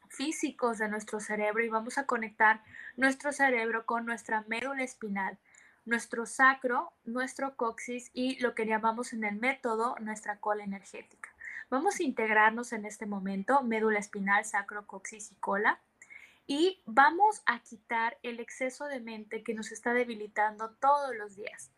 [0.09, 2.63] físicos de nuestro cerebro y vamos a conectar
[2.97, 5.39] nuestro cerebro con nuestra médula espinal
[5.89, 11.31] nuestro sacro, nuestro coxis y lo que llamamos en el método nuestra cola energética.
[11.71, 15.81] Vamos a integrarnos en este momento, médula espinal, sacro, coxis y cola.
[16.47, 21.71] Y vamos a quitar el exceso de mente que nos está debilitando todos los días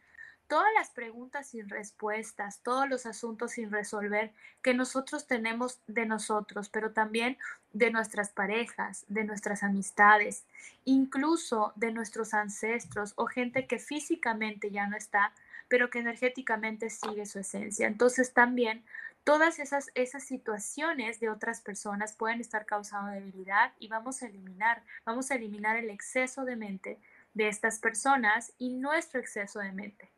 [0.50, 4.32] todas las preguntas sin respuestas, todos los asuntos sin resolver
[4.62, 7.38] que nosotros tenemos de nosotros, pero también
[7.72, 10.44] de nuestras parejas, de nuestras amistades,
[10.84, 15.32] incluso de nuestros ancestros o gente que físicamente ya no está,
[15.68, 17.86] pero que energéticamente sigue su esencia.
[17.86, 18.82] Entonces también
[19.22, 24.82] todas esas, esas situaciones de otras personas pueden estar causando debilidad y vamos a eliminar,
[25.04, 26.98] vamos a eliminar el exceso de mente
[27.34, 30.10] de estas personas y nuestro exceso de mente.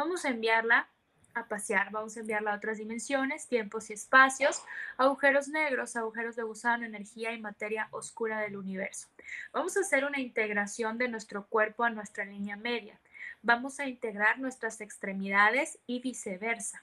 [0.00, 0.88] Vamos a enviarla
[1.34, 4.64] a pasear, vamos a enviarla a otras dimensiones, tiempos y espacios,
[4.96, 9.08] agujeros negros, agujeros de gusano, energía y materia oscura del universo.
[9.52, 12.98] Vamos a hacer una integración de nuestro cuerpo a nuestra línea media.
[13.42, 16.82] Vamos a integrar nuestras extremidades y viceversa.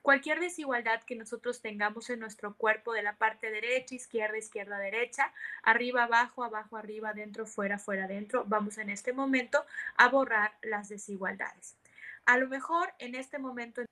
[0.00, 5.34] Cualquier desigualdad que nosotros tengamos en nuestro cuerpo de la parte derecha, izquierda, izquierda, derecha,
[5.62, 9.66] arriba, abajo, abajo, arriba, dentro, fuera, fuera, dentro, vamos en este momento
[9.98, 11.76] a borrar las desigualdades.
[12.26, 13.82] A lo mejor en este momento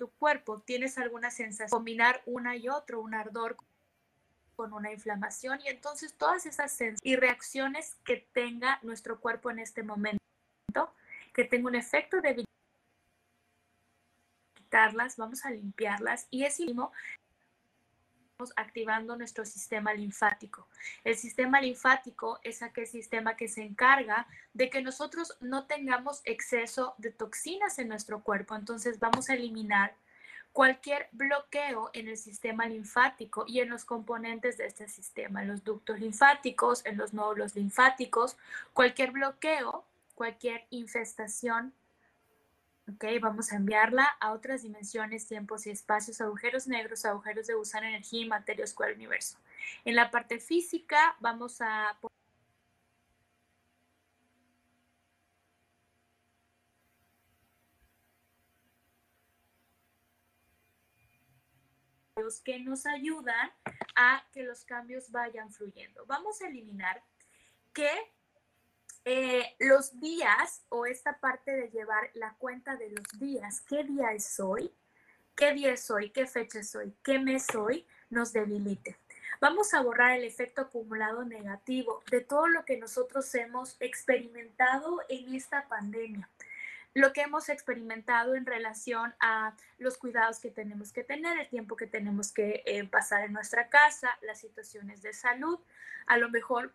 [0.00, 3.56] tu cuerpo tienes alguna sensación, combinar una y otra, un ardor
[4.56, 9.58] con una inflamación y entonces todas esas sensaciones y reacciones que tenga nuestro cuerpo en
[9.58, 10.20] este momento,
[11.34, 12.44] que tenga un efecto de
[14.54, 16.92] quitarlas, vamos a limpiarlas y es mismo
[18.56, 20.66] activando nuestro sistema linfático.
[21.04, 26.94] El sistema linfático es aquel sistema que se encarga de que nosotros no tengamos exceso
[26.98, 28.54] de toxinas en nuestro cuerpo.
[28.54, 29.94] Entonces vamos a eliminar
[30.52, 35.62] cualquier bloqueo en el sistema linfático y en los componentes de este sistema, en los
[35.62, 38.36] ductos linfáticos, en los nódulos linfáticos,
[38.72, 41.72] cualquier bloqueo, cualquier infestación
[42.94, 47.86] Ok, vamos a enviarla a otras dimensiones, tiempos y espacios, agujeros negros, agujeros de gusano,
[47.86, 49.38] energía y materia oscura del universo.
[49.84, 51.96] En la parte física vamos a
[62.44, 63.50] que nos ayudan
[63.96, 66.04] a que los cambios vayan fluyendo.
[66.06, 67.02] Vamos a eliminar
[67.72, 67.90] que
[69.04, 74.12] eh, los días o esta parte de llevar la cuenta de los días, qué día
[74.12, 74.72] es hoy,
[75.34, 78.98] qué día es hoy, qué fecha es hoy, qué mes hoy, nos debilite.
[79.40, 85.34] Vamos a borrar el efecto acumulado negativo de todo lo que nosotros hemos experimentado en
[85.34, 86.28] esta pandemia.
[86.92, 91.76] Lo que hemos experimentado en relación a los cuidados que tenemos que tener, el tiempo
[91.76, 95.58] que tenemos que eh, pasar en nuestra casa, las situaciones de salud,
[96.06, 96.74] a lo mejor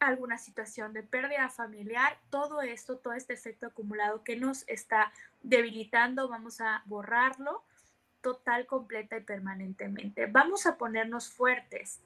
[0.00, 6.28] alguna situación de pérdida familiar, todo esto, todo este efecto acumulado que nos está debilitando,
[6.28, 7.62] vamos a borrarlo
[8.20, 10.26] total, completa y permanentemente.
[10.26, 12.00] Vamos a ponernos fuertes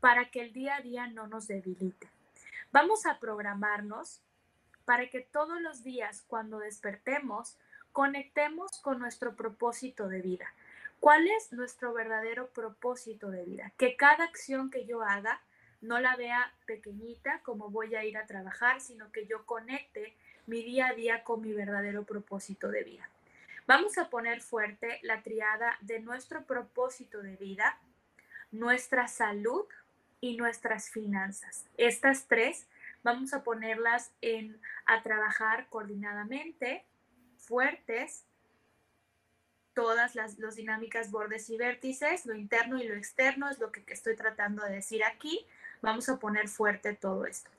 [0.00, 2.08] para que el día a día no nos debilite.
[2.72, 4.20] Vamos a programarnos
[4.84, 7.56] para que todos los días cuando despertemos
[7.92, 10.46] conectemos con nuestro propósito de vida.
[11.00, 13.72] ¿Cuál es nuestro verdadero propósito de vida?
[13.76, 15.40] Que cada acción que yo haga
[15.84, 20.14] no la vea pequeñita como voy a ir a trabajar, sino que yo conecte
[20.46, 23.08] mi día a día con mi verdadero propósito de vida.
[23.66, 27.78] Vamos a poner fuerte la triada de nuestro propósito de vida,
[28.50, 29.64] nuestra salud
[30.20, 31.66] y nuestras finanzas.
[31.76, 32.66] Estas tres
[33.02, 36.84] vamos a ponerlas en a trabajar coordinadamente,
[37.36, 38.24] fuertes,
[39.74, 44.14] todas las dinámicas bordes y vértices, lo interno y lo externo es lo que estoy
[44.16, 45.46] tratando de decir aquí.
[45.84, 47.50] Vamos a poner fuerte todo esto.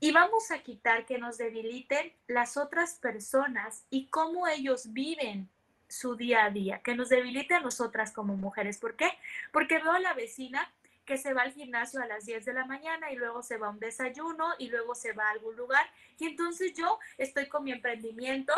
[0.00, 5.50] Y vamos a quitar que nos debiliten las otras personas y cómo ellos viven
[5.86, 8.78] su día a día, que nos debilite a nosotras como mujeres.
[8.78, 9.10] ¿Por qué?
[9.52, 10.72] Porque veo a la vecina
[11.04, 13.66] que se va al gimnasio a las 10 de la mañana y luego se va
[13.66, 15.84] a un desayuno y luego se va a algún lugar.
[16.18, 18.54] Y entonces yo estoy con mi emprendimiento,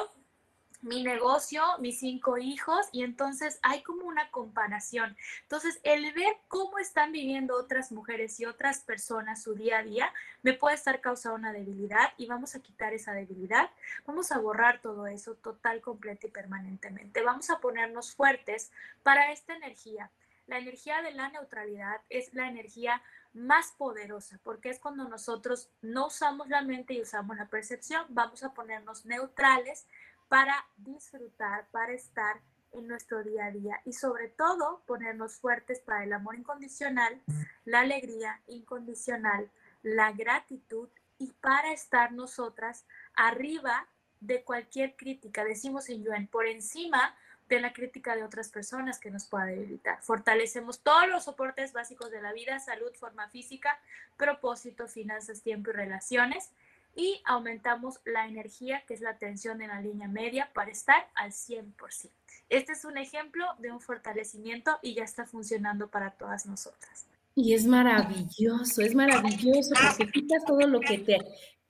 [0.82, 5.16] mi negocio, mis cinco hijos, y entonces hay como una comparación.
[5.42, 10.12] Entonces, el ver cómo están viviendo otras mujeres y otras personas su día a día
[10.42, 13.70] me puede estar causando una debilidad y vamos a quitar esa debilidad,
[14.04, 17.22] vamos a borrar todo eso total, completo y permanentemente.
[17.22, 18.72] Vamos a ponernos fuertes
[19.02, 20.10] para esta energía.
[20.48, 23.00] La energía de la neutralidad es la energía
[23.32, 28.42] más poderosa, porque es cuando nosotros no usamos la mente y usamos la percepción, vamos
[28.42, 29.86] a ponernos neutrales
[30.32, 32.40] para disfrutar, para estar
[32.72, 37.20] en nuestro día a día y sobre todo ponernos fuertes para el amor incondicional,
[37.66, 39.50] la alegría incondicional,
[39.82, 43.86] la gratitud y para estar nosotras arriba
[44.20, 47.14] de cualquier crítica, decimos en Yuen, por encima
[47.50, 50.00] de la crítica de otras personas que nos pueda debilitar.
[50.00, 53.78] Fortalecemos todos los soportes básicos de la vida, salud, forma física,
[54.16, 56.52] propósito, finanzas, tiempo y relaciones
[56.94, 61.32] y aumentamos la energía, que es la tensión en la línea media, para estar al
[61.32, 62.10] 100%.
[62.48, 67.06] Este es un ejemplo de un fortalecimiento y ya está funcionando para todas nosotras.
[67.34, 71.16] Y es maravilloso, es maravilloso porque quitas todo lo que te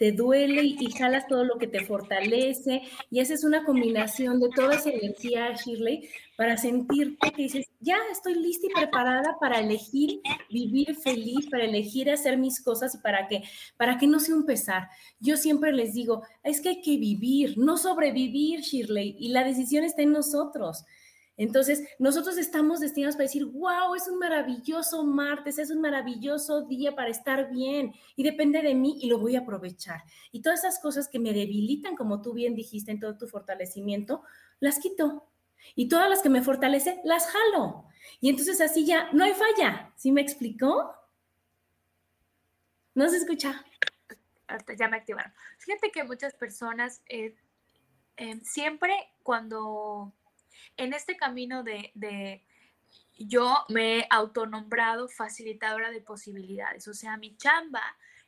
[0.02, 4.74] te duele y, jalas todo lo que te fortalece y haces una combinación de toda
[4.74, 10.96] esa energía, Shirley, para sentirte que dices, ya estoy lista y preparada para elegir vivir
[10.96, 13.44] feliz, para elegir hacer mis cosas y para que,
[13.76, 14.88] para que no sea un pesar.
[15.20, 19.84] Yo siempre les digo, es que hay que vivir, no sobrevivir, Shirley, y la decisión
[19.84, 20.84] está en nosotros.
[21.36, 26.94] Entonces, nosotros estamos destinados para decir, wow, es un maravilloso martes, es un maravilloso día
[26.94, 30.02] para estar bien y depende de mí y lo voy a aprovechar.
[30.30, 34.22] Y todas esas cosas que me debilitan, como tú bien dijiste en todo tu fortalecimiento,
[34.60, 35.28] las quito.
[35.74, 37.86] Y todas las que me fortalecen, las jalo.
[38.20, 39.92] Y entonces así ya no hay falla.
[39.96, 40.94] ¿Sí me explicó?
[42.94, 43.64] ¿No se escucha?
[44.78, 45.32] Ya me activaron.
[45.58, 47.34] Fíjate que muchas personas eh,
[48.18, 50.12] eh, siempre cuando
[50.76, 52.42] en este camino de,
[53.18, 57.82] yo me he autonombrado facilitadora de posibilidades, o sea, mi chamba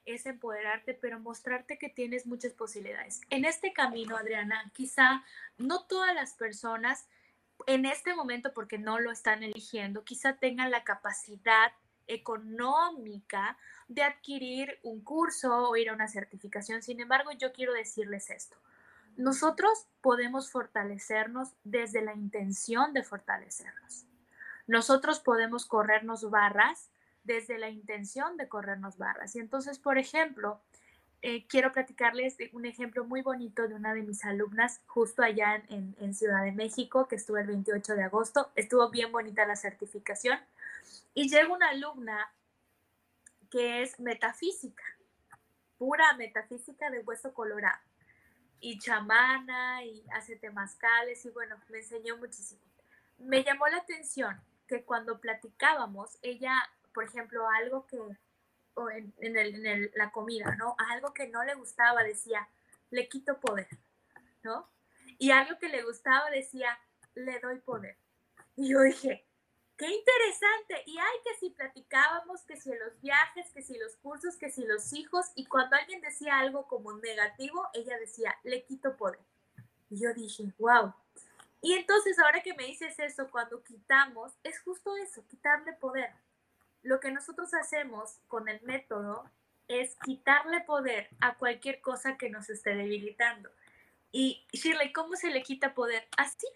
[0.05, 3.22] es empoderarte, pero mostrarte que tienes muchas posibilidades.
[3.31, 5.25] En este camino, Adriana, quizá
[5.57, 7.07] no todas las personas
[7.66, 11.72] en este momento, porque no lo están eligiendo, quizá tengan la capacidad
[12.07, 13.57] económica
[13.89, 16.83] de adquirir un curso o ir a una certificación.
[16.83, 18.57] Sin embargo, yo quiero decirles esto.
[19.17, 24.07] Nosotros podemos fortalecernos desde la intención de fortalecernos.
[24.67, 26.91] Nosotros podemos corrernos barras
[27.23, 29.37] desde la intención de corrernos barras.
[29.37, 30.61] Y entonces, por ejemplo,
[31.23, 35.95] eh, quiero platicarles un ejemplo muy bonito de una de mis alumnas justo allá en,
[36.01, 38.51] en, Ciudad de México, que estuvo el 28 de agosto.
[38.57, 40.39] Estuvo bien bonita la certificación.
[41.15, 42.31] Y llega una alumna
[43.51, 44.85] que es metafísica,
[45.79, 47.79] pura metafísica de hueso colorado
[48.61, 52.62] y chamana y hace temazcales y bueno, me enseñó muchísimo.
[53.18, 56.55] Me llamó la atención que cuando platicábamos, ella,
[56.92, 57.98] por ejemplo, algo que,
[58.74, 60.74] o en, el, la comida, ¿no?
[60.90, 62.48] Algo que no le gustaba decía,
[62.90, 63.68] le quito poder,
[64.42, 64.68] ¿no?
[65.18, 66.78] Y algo que le gustaba decía,
[67.14, 67.96] le doy poder.
[68.57, 69.24] Y yo dije,
[69.77, 70.83] Qué interesante.
[70.87, 74.64] Y hay que si platicábamos, que si los viajes, que si los cursos, que si
[74.64, 79.20] los hijos, y cuando alguien decía algo como negativo, ella decía, le quito poder.
[79.91, 80.95] Y yo dije, wow.
[81.61, 86.11] Y entonces ahora que me dices eso, cuando quitamos, es justo eso, quitarle poder.
[86.83, 89.29] Lo que nosotros hacemos con el método
[89.66, 93.51] es quitarle poder a cualquier cosa que nos esté debilitando.
[94.12, 96.07] Y Shirley, ¿cómo se le quita poder?
[96.16, 96.47] Así.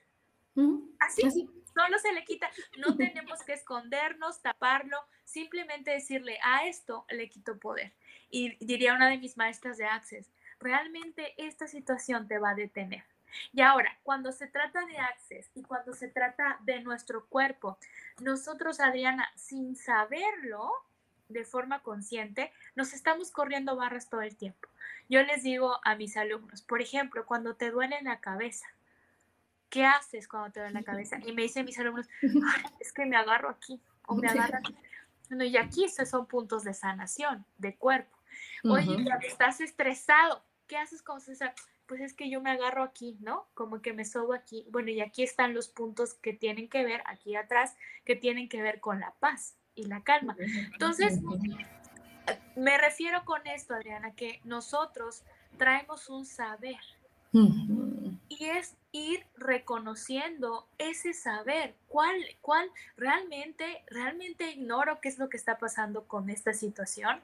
[1.01, 1.27] Así.
[1.27, 1.49] Así
[1.79, 7.59] solo se le quita, no tenemos que escondernos, taparlo, simplemente decirle a esto le quito
[7.59, 7.93] poder.
[8.31, 10.29] Y diría una de mis maestras de Access,
[10.59, 13.05] realmente esta situación te va a detener.
[13.53, 17.79] Y ahora, cuando se trata de Access y cuando se trata de nuestro cuerpo,
[18.21, 20.73] nosotros, Adriana, sin saberlo,
[21.29, 24.69] de forma consciente, nos estamos corriendo barras todo el tiempo.
[25.11, 28.67] Yo les digo a mis alumnos, por ejemplo, cuando te duele la cabeza,
[29.69, 31.19] ¿qué haces cuando te duele la cabeza?
[31.25, 32.09] Y me dicen mis alumnos,
[32.81, 34.75] es que me agarro aquí o me agarro aquí.
[35.29, 38.17] Bueno, y aquí esos son puntos de sanación, de cuerpo.
[38.65, 41.53] Oye, cuando estás estresado, ¿qué haces cuando estás
[41.87, 43.47] Pues es que yo me agarro aquí, ¿no?
[43.55, 44.67] Como que me sobo aquí.
[44.71, 48.63] Bueno, y aquí están los puntos que tienen que ver, aquí atrás, que tienen que
[48.63, 50.37] ver con la paz y la calma.
[50.73, 51.21] Entonces,
[52.57, 55.23] me refiero con esto, Adriana, que nosotros
[55.57, 56.81] traemos un saber.
[57.33, 57.78] Y
[58.39, 65.37] y es ir reconociendo ese saber, cuál, cuál realmente, realmente ignoro qué es lo que
[65.37, 67.21] está pasando con esta situación,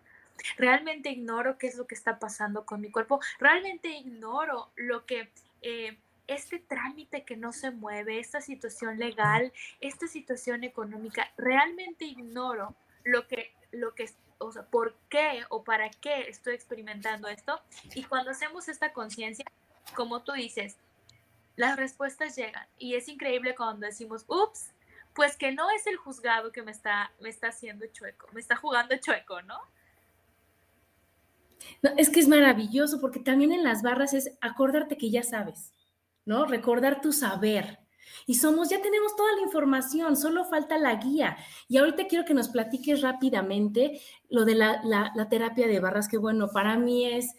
[0.56, 5.30] realmente ignoro qué es lo que está pasando con mi cuerpo, realmente ignoro lo que...
[5.62, 5.96] Eh,
[6.26, 9.52] este trámite que no se mueve, esta situación legal,
[9.82, 15.90] esta situación económica, realmente ignoro lo que, lo que, o sea, por qué o para
[15.90, 17.60] qué estoy experimentando esto.
[17.94, 19.44] Y cuando hacemos esta conciencia,
[19.94, 20.78] como tú dices,
[21.56, 22.66] las respuestas llegan.
[22.78, 24.70] Y es increíble cuando decimos, ups,
[25.14, 28.56] pues que no es el juzgado que me está, me está haciendo chueco, me está
[28.56, 29.58] jugando chueco, ¿no?
[31.96, 35.72] Es que es maravilloso porque también en las barras es acordarte que ya sabes,
[36.24, 36.44] ¿no?
[36.44, 37.78] Recordar tu saber.
[38.26, 41.36] Y somos, ya tenemos toda la información, solo falta la guía.
[41.68, 46.18] Y ahorita quiero que nos platiques rápidamente lo de la, la terapia de barras, que
[46.18, 47.34] bueno, para mí es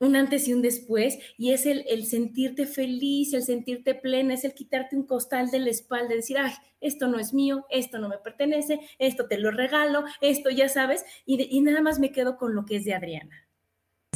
[0.00, 4.44] un antes y un después, y es el, el, sentirte feliz, el sentirte plena, es
[4.44, 8.08] el quitarte un costal de la espalda, decir, ay, esto no es mío, esto no
[8.08, 12.38] me pertenece, esto te lo regalo, esto ya sabes, y, y nada más me quedo
[12.38, 13.46] con lo que es de Adriana.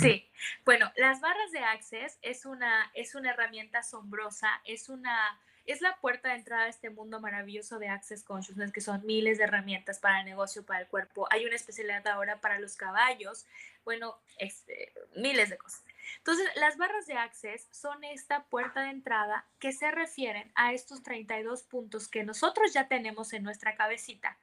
[0.01, 0.29] Sí,
[0.65, 5.97] bueno, las barras de Access es una, es una herramienta asombrosa, es una es la
[5.97, 9.99] puerta de entrada a este mundo maravilloso de Access Consciousness, que son miles de herramientas
[9.99, 11.27] para el negocio, para el cuerpo.
[11.31, 13.47] Hay una especialidad ahora para los caballos,
[13.85, 15.83] bueno, este, miles de cosas.
[16.19, 21.03] Entonces, las barras de Access son esta puerta de entrada que se refieren a estos
[21.03, 24.37] 32 puntos que nosotros ya tenemos en nuestra cabecita,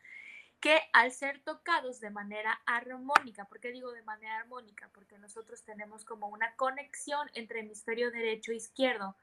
[0.59, 4.89] que al ser tocados de manera armónica, ¿por qué digo de manera armónica?
[4.93, 9.15] Porque nosotros tenemos como una conexión entre hemisferio derecho e izquierdo,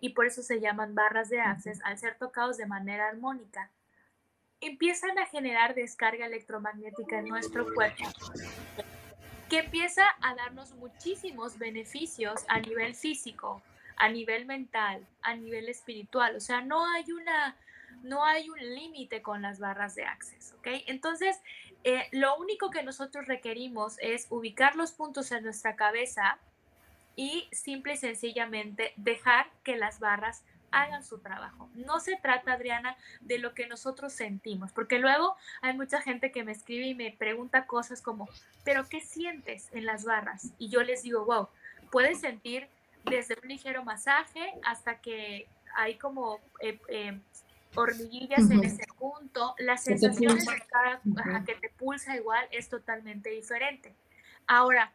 [0.00, 3.70] y por eso se llaman barras de access, al ser tocados de manera armónica,
[4.60, 8.04] empiezan a generar descarga electromagnética en nuestro cuerpo,
[9.48, 13.62] que empieza a darnos muchísimos beneficios a nivel físico,
[13.96, 16.36] a nivel mental, a nivel espiritual.
[16.36, 17.56] O sea, no hay una,
[18.02, 20.68] no hay un límite con las barras de access, ¿ok?
[20.86, 21.40] Entonces,
[21.84, 26.38] eh, lo único que nosotros requerimos es ubicar los puntos en nuestra cabeza
[27.16, 31.70] y simple y sencillamente dejar que las barras hagan su trabajo.
[31.74, 36.42] No se trata, Adriana, de lo que nosotros sentimos, porque luego hay mucha gente que
[36.42, 38.28] me escribe y me pregunta cosas como,
[38.64, 40.50] pero ¿qué sientes en las barras?
[40.58, 41.48] Y yo les digo, wow,
[41.90, 42.66] puedes sentir
[43.04, 45.46] desde un ligero masaje hasta que
[45.76, 47.20] hay como eh, eh,
[47.74, 53.94] hormiguillas en ese punto, la sensación de cada, que te pulsa igual es totalmente diferente.
[54.46, 54.92] Ahora,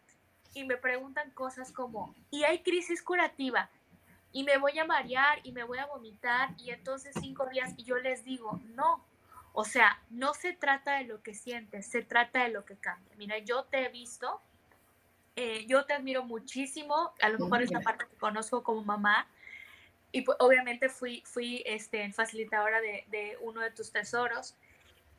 [0.54, 3.70] y me preguntan cosas como, ¿y hay crisis curativa?
[4.32, 7.84] Y me voy a marear y me voy a vomitar y entonces cinco días y
[7.84, 9.04] yo les digo, no,
[9.54, 13.12] o sea, no se trata de lo que sientes, se trata de lo que cambia.
[13.18, 14.39] Mira, yo te he visto,
[15.36, 19.28] eh, yo te admiro muchísimo, a lo mejor es la parte que conozco como mamá,
[20.12, 24.56] y pues, obviamente fui, fui este, facilitadora de, de uno de tus tesoros,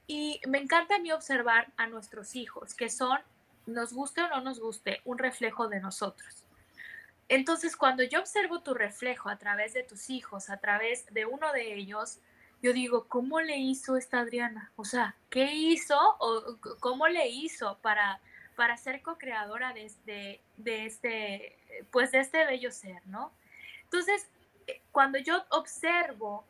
[0.06, 3.18] y me encanta a mí observar a nuestros hijos, que son
[3.72, 6.44] nos guste o no nos guste, un reflejo de nosotros.
[7.28, 11.52] Entonces, cuando yo observo tu reflejo a través de tus hijos, a través de uno
[11.52, 12.18] de ellos,
[12.62, 14.72] yo digo, ¿cómo le hizo esta Adriana?
[14.76, 18.20] O sea, ¿qué hizo o cómo le hizo para,
[18.56, 23.32] para ser co-creadora de este, de este, pues de este bello ser, ¿no?
[23.84, 24.28] Entonces,
[24.66, 26.44] eh, cuando yo observo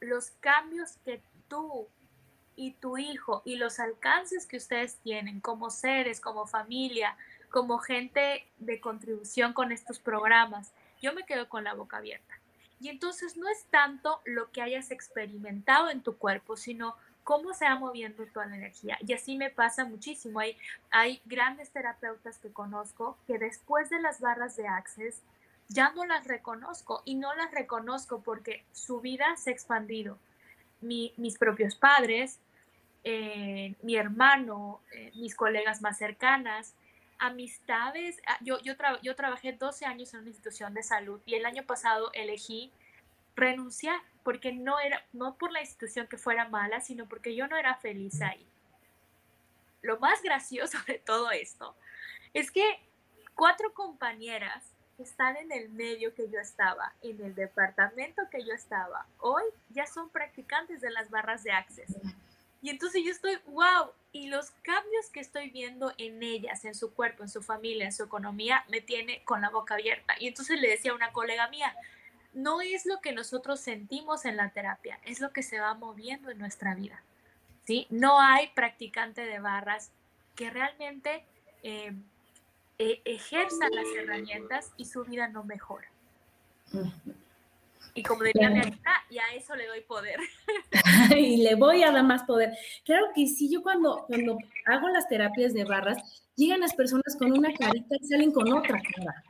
[0.00, 1.88] los cambios que tú
[2.60, 7.16] y tu hijo y los alcances que ustedes tienen como seres, como familia,
[7.48, 12.38] como gente de contribución con estos programas, yo me quedo con la boca abierta.
[12.78, 17.64] Y entonces no es tanto lo que hayas experimentado en tu cuerpo, sino cómo se
[17.64, 18.98] va moviendo toda la energía.
[19.06, 20.40] Y así me pasa muchísimo.
[20.40, 20.58] Hay,
[20.90, 25.22] hay grandes terapeutas que conozco que después de las barras de Access
[25.68, 30.18] ya no las reconozco y no las reconozco porque su vida se ha expandido.
[30.82, 32.38] mis propios padres,
[33.04, 36.74] eh, mi hermano, eh, mis colegas más cercanas,
[37.18, 38.20] amistades.
[38.26, 41.64] Ah, yo, yo, yo trabajé 12 años en una institución de salud y el año
[41.64, 42.72] pasado elegí
[43.36, 47.56] renunciar porque no era, no por la institución que fuera mala, sino porque yo no
[47.56, 48.46] era feliz ahí.
[49.82, 51.74] Lo más gracioso de todo esto
[52.34, 52.80] es que
[53.34, 54.64] cuatro compañeras
[54.98, 59.86] están en el medio que yo estaba, en el departamento que yo estaba, hoy ya
[59.86, 61.96] son practicantes de las barras de Access.
[62.62, 66.92] Y entonces yo estoy, wow, y los cambios que estoy viendo en ellas, en su
[66.92, 70.14] cuerpo, en su familia, en su economía, me tiene con la boca abierta.
[70.18, 71.74] Y entonces le decía a una colega mía,
[72.32, 76.30] no es lo que nosotros sentimos en la terapia, es lo que se va moviendo
[76.30, 77.02] en nuestra vida.
[77.64, 77.86] ¿sí?
[77.90, 79.90] No hay practicante de barras
[80.34, 81.24] que realmente
[81.62, 81.92] eh,
[82.78, 85.88] eh, ejerza las herramientas y su vida no mejora.
[87.94, 88.78] Y como diría mi amiga,
[89.08, 90.18] y a eso le doy poder.
[91.16, 92.52] y le voy a dar más poder.
[92.84, 95.98] Claro que sí, yo cuando, cuando hago las terapias de barras,
[96.36, 99.24] llegan las personas con una carita y salen con otra cara.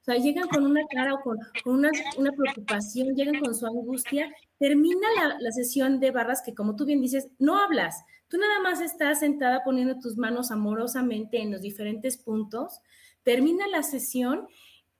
[0.00, 4.32] O sea, llegan con una cara o con, una, una, preocupación, llegan con su angustia.
[4.58, 8.04] Termina la, la sesión de barras que, como tú bien dices, no hablas.
[8.28, 12.80] Tú nada más estás sentada poniendo tus manos amorosamente en los diferentes puntos.
[13.24, 14.46] Termina la sesión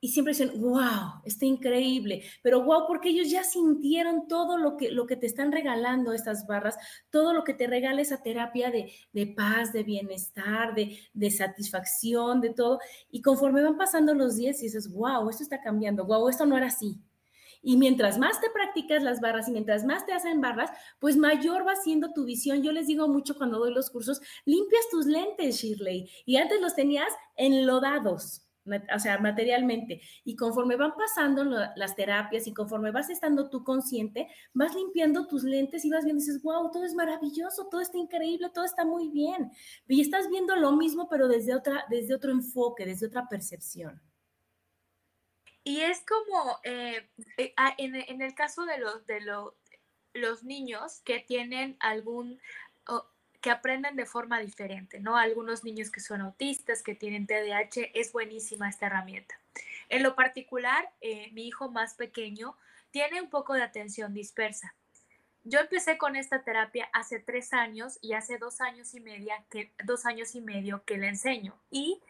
[0.00, 4.90] y siempre dicen, wow, está increíble, pero wow, porque ellos ya sintieron todo lo que,
[4.90, 6.76] lo que te están regalando estas barras,
[7.10, 12.40] todo lo que te regala esa terapia de, de paz, de bienestar, de, de, satisfacción,
[12.40, 12.78] de todo.
[13.10, 16.66] Y conforme van pasando los días, dices, wow, esto está cambiando, wow, esto no era
[16.66, 17.00] así.
[17.62, 20.70] Y mientras más te practicas las barras y mientras más te hacen barras,
[21.00, 22.62] pues mayor va siendo tu visión.
[22.62, 26.76] Yo les digo mucho cuando doy los cursos, limpias tus lentes, Shirley, y antes los
[26.76, 28.45] tenías enlodados
[28.94, 30.00] o sea, materialmente.
[30.24, 35.44] Y conforme van pasando las terapias y conforme vas estando tú consciente, vas limpiando tus
[35.44, 39.10] lentes y vas viendo dices, wow, todo es maravilloso, todo está increíble, todo está muy
[39.10, 39.50] bien.
[39.86, 44.00] Y estás viendo lo mismo, pero desde, otra, desde otro enfoque, desde otra percepción.
[45.64, 49.20] Y es como eh, eh, ah, en, el caso de los, de
[50.14, 52.40] los niños que tienen algún
[53.46, 55.16] que aprenden de forma diferente, ¿no?
[55.16, 59.38] Algunos niños que son autistas, que tienen TDAH, es buenísima esta herramienta.
[59.88, 62.56] En lo particular, eh, mi hijo más pequeño
[62.90, 64.74] tiene un poco de atención dispersa.
[65.44, 69.70] Yo empecé con esta terapia hace tres años y hace dos años y media que
[69.84, 71.54] dos años y medio que le enseño.
[71.70, 72.00] Y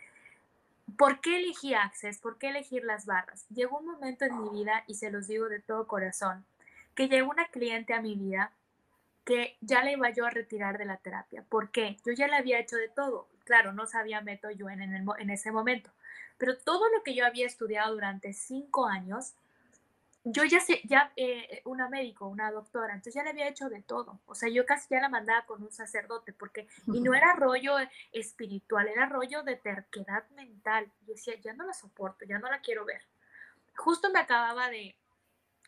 [0.96, 2.16] ¿por qué elegí Access?
[2.16, 3.44] ¿Por qué elegir las barras?
[3.50, 6.46] Llegó un momento en mi vida y se los digo de todo corazón
[6.94, 8.52] que llegó una cliente a mi vida
[9.26, 11.44] que ya le iba yo a retirar de la terapia.
[11.46, 11.98] ¿Por qué?
[12.06, 13.28] Yo ya le había hecho de todo.
[13.44, 15.90] Claro, no sabía método yo en, en, ese momento,
[16.38, 19.34] pero todo lo que yo había estudiado durante cinco años,
[20.24, 23.82] yo ya sé, ya eh, una médico, una doctora, entonces ya le había hecho de
[23.82, 24.20] todo.
[24.26, 27.76] O sea, yo casi ya la mandaba con un sacerdote, porque, y no era rollo
[28.12, 30.86] espiritual, era rollo de terquedad mental.
[31.06, 33.02] Yo decía, ya no la soporto, ya no la quiero ver.
[33.76, 34.96] Justo me acababa de,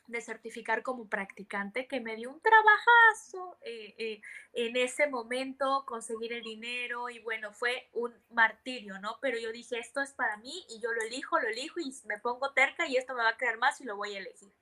[0.08, 4.20] de certificar como practicante que me dio un trabajazo eh, eh,
[4.54, 9.18] en ese momento, conseguir el dinero y bueno, fue un martirio, ¿no?
[9.20, 12.18] Pero yo dije, esto es para mí y yo lo elijo, lo elijo y me
[12.18, 14.52] pongo terca y esto me va a crear más y lo voy a elegir.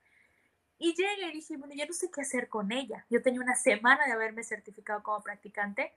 [0.78, 3.06] Y llegué y dije, bueno, yo no sé qué hacer con ella.
[3.08, 5.92] Yo tenía una semana de haberme certificado como practicante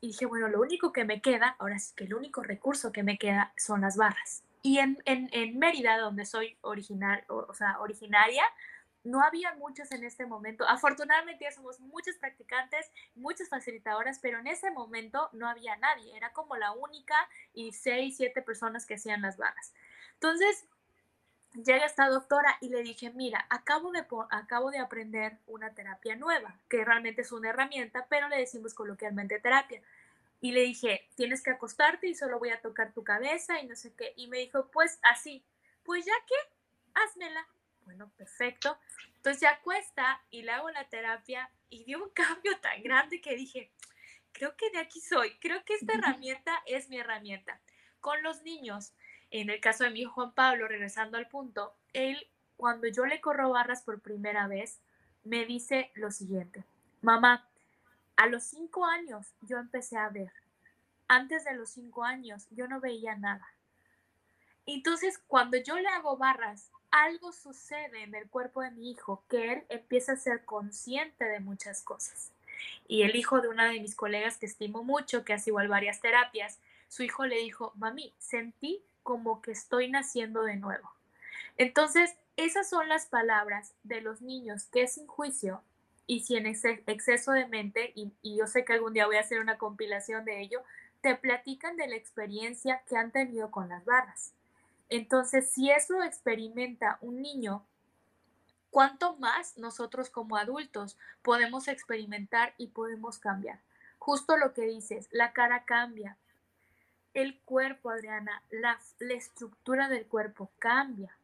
[0.00, 3.02] y dije, bueno, lo único que me queda, ahora sí que el único recurso que
[3.02, 4.44] me queda son las barras.
[4.62, 8.42] Y en, en, en Mérida, donde soy original, o, sea, originaria,
[9.04, 10.68] no había muchos en este momento.
[10.68, 16.16] Afortunadamente ya somos muchos practicantes, muchas facilitadoras, pero en ese momento no había nadie.
[16.16, 17.14] Era como la única
[17.54, 19.72] y seis, siete personas que hacían las barras.
[20.14, 20.66] Entonces,
[21.54, 26.54] llega esta doctora y le dije, mira, acabo de, acabo de aprender una terapia nueva,
[26.68, 29.80] que realmente es una herramienta, pero le decimos coloquialmente terapia.
[30.40, 33.74] Y le dije, tienes que acostarte y solo voy a tocar tu cabeza y no
[33.74, 34.12] sé qué.
[34.16, 35.44] Y me dijo, pues así,
[35.82, 36.34] pues ya que,
[36.94, 37.46] házmela.
[37.84, 38.78] Bueno, perfecto.
[39.16, 43.36] Entonces ya acuesta y le hago la terapia y dio un cambio tan grande que
[43.36, 43.72] dije,
[44.32, 47.60] creo que de aquí soy, creo que esta herramienta es mi herramienta.
[48.00, 48.92] Con los niños,
[49.30, 53.20] en el caso de mi hijo Juan Pablo, regresando al punto, él, cuando yo le
[53.20, 54.80] corro barras por primera vez,
[55.24, 56.64] me dice lo siguiente,
[57.02, 57.48] mamá,
[58.18, 60.32] a los cinco años yo empecé a ver.
[61.06, 63.46] Antes de los cinco años yo no veía nada.
[64.66, 69.52] Entonces, cuando yo le hago barras, algo sucede en el cuerpo de mi hijo que
[69.52, 72.32] él empieza a ser consciente de muchas cosas.
[72.88, 76.00] Y el hijo de una de mis colegas que estimo mucho, que hace igual varias
[76.00, 76.58] terapias,
[76.88, 80.90] su hijo le dijo, mami, sentí como que estoy naciendo de nuevo.
[81.56, 85.62] Entonces, esas son las palabras de los niños que sin juicio
[86.08, 89.40] y si en exceso de mente, y, yo sé que algún día voy a hacer
[89.40, 90.62] una compilación de ello,
[91.02, 94.32] te platican de la experiencia que han tenido con las barras.
[94.88, 97.62] Entonces, si eso experimenta un niño,
[98.70, 103.60] ¿cuánto más nosotros como adultos podemos experimentar y podemos cambiar?
[103.98, 106.16] Justo lo que dices, la cara cambia,
[107.12, 111.14] el cuerpo, Adriana, la, estructura del cuerpo cambia,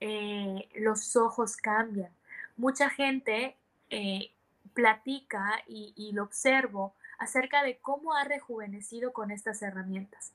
[0.00, 2.10] eh, los ojos cambian.
[2.56, 3.58] Mucha gente
[3.90, 4.30] eh,
[4.74, 10.32] platica y, lo observo acerca de cómo ha rejuvenecido con estas herramientas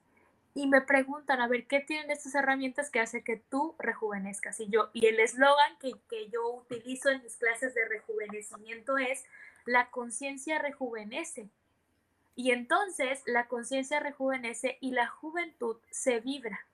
[0.54, 4.60] y me preguntan, a ver, ¿qué tienen estas herramientas que hace que tú rejuvenezcas?
[4.62, 9.26] Y yo, y el eslogan que, que, yo utilizo en mis clases de rejuvenecimiento es,
[9.66, 11.50] la conciencia rejuvenece.
[12.36, 16.66] Y entonces la conciencia rejuvenece y la juventud se vibra.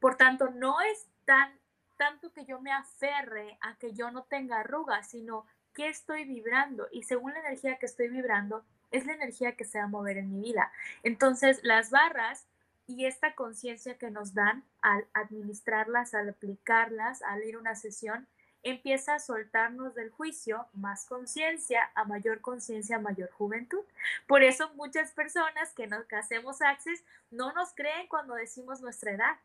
[0.00, 1.52] Por tanto, no es tan
[2.00, 5.44] tanto que yo me aferre a que yo no tenga arrugas, sino
[5.74, 9.78] qué estoy vibrando y según la energía que estoy vibrando, es la energía que se
[9.78, 10.72] va a mover en mi vida.
[11.02, 12.46] Entonces, las barras
[12.86, 18.26] y esta conciencia que nos dan al administrarlas, al aplicarlas, al ir a una sesión,
[18.62, 23.84] empieza a soltarnos del juicio más conciencia, a mayor conciencia, a mayor juventud.
[24.26, 29.12] Por eso muchas personas que, nos, que hacemos access no nos creen cuando decimos nuestra
[29.12, 29.36] edad.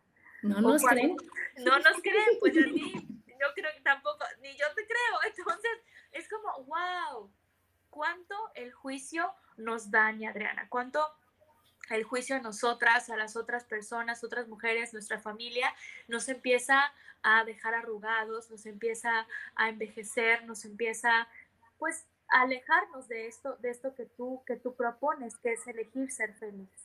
[0.41, 1.15] No nos creen.
[1.59, 2.93] No nos creen, pues a mí,
[3.27, 5.19] yo creo que tampoco, ni yo te creo.
[5.27, 5.71] Entonces,
[6.15, 7.29] es como, wow,
[7.89, 11.05] cuánto el juicio nos daña, Adriana, cuánto
[11.89, 15.73] el juicio a nosotras, a las otras personas, otras mujeres, nuestra familia,
[16.07, 16.91] nos empieza
[17.21, 21.27] a dejar arrugados, nos empieza a envejecer, nos empieza
[21.77, 26.11] pues a alejarnos de esto, de esto que tú, que tú propones, que es elegir
[26.11, 26.84] ser feliz.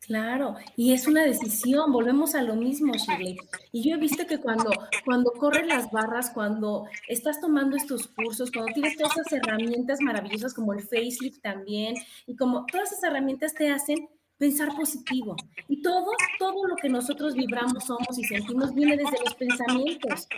[0.00, 3.38] Claro, y es una decisión, volvemos a lo mismo, Shirley.
[3.72, 4.70] Y yo he visto que cuando,
[5.04, 10.54] cuando corres las barras, cuando estás tomando estos cursos, cuando tienes todas esas herramientas maravillosas
[10.54, 15.34] como el facelift también, y como todas esas herramientas te hacen pensar positivo.
[15.68, 20.28] Y todo, todo lo que nosotros vibramos, somos y sentimos viene desde los pensamientos.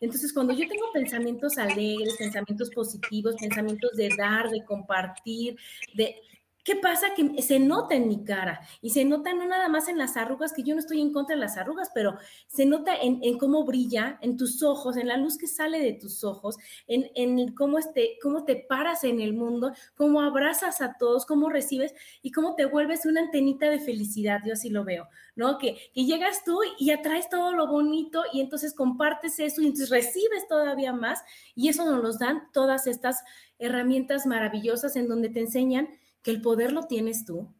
[0.00, 5.56] Entonces, cuando yo tengo pensamientos alegres, pensamientos positivos, pensamientos de dar, de compartir,
[5.94, 6.16] de
[6.68, 7.14] ¿Qué pasa?
[7.14, 10.52] Que se nota en mi cara y se nota no nada más en las arrugas,
[10.52, 14.18] que yo no estoy en contra de las arrugas, pero se nota en, cómo brilla,
[14.20, 18.18] en tus ojos, en la luz que sale de tus ojos, en, en cómo, este,
[18.20, 22.66] cómo te paras en el mundo, cómo abrazas a todos, cómo recibes y cómo te
[22.66, 25.56] vuelves una antenita de felicidad, yo así lo veo, ¿no?
[25.56, 29.88] Que, que llegas tú y atraes todo lo bonito y entonces compartes eso y entonces
[29.88, 31.22] recibes todavía más
[31.54, 33.24] y eso nos los dan todas estas
[33.58, 35.88] herramientas maravillosas en donde te enseñan
[36.22, 37.54] que el poder lo tienes tú,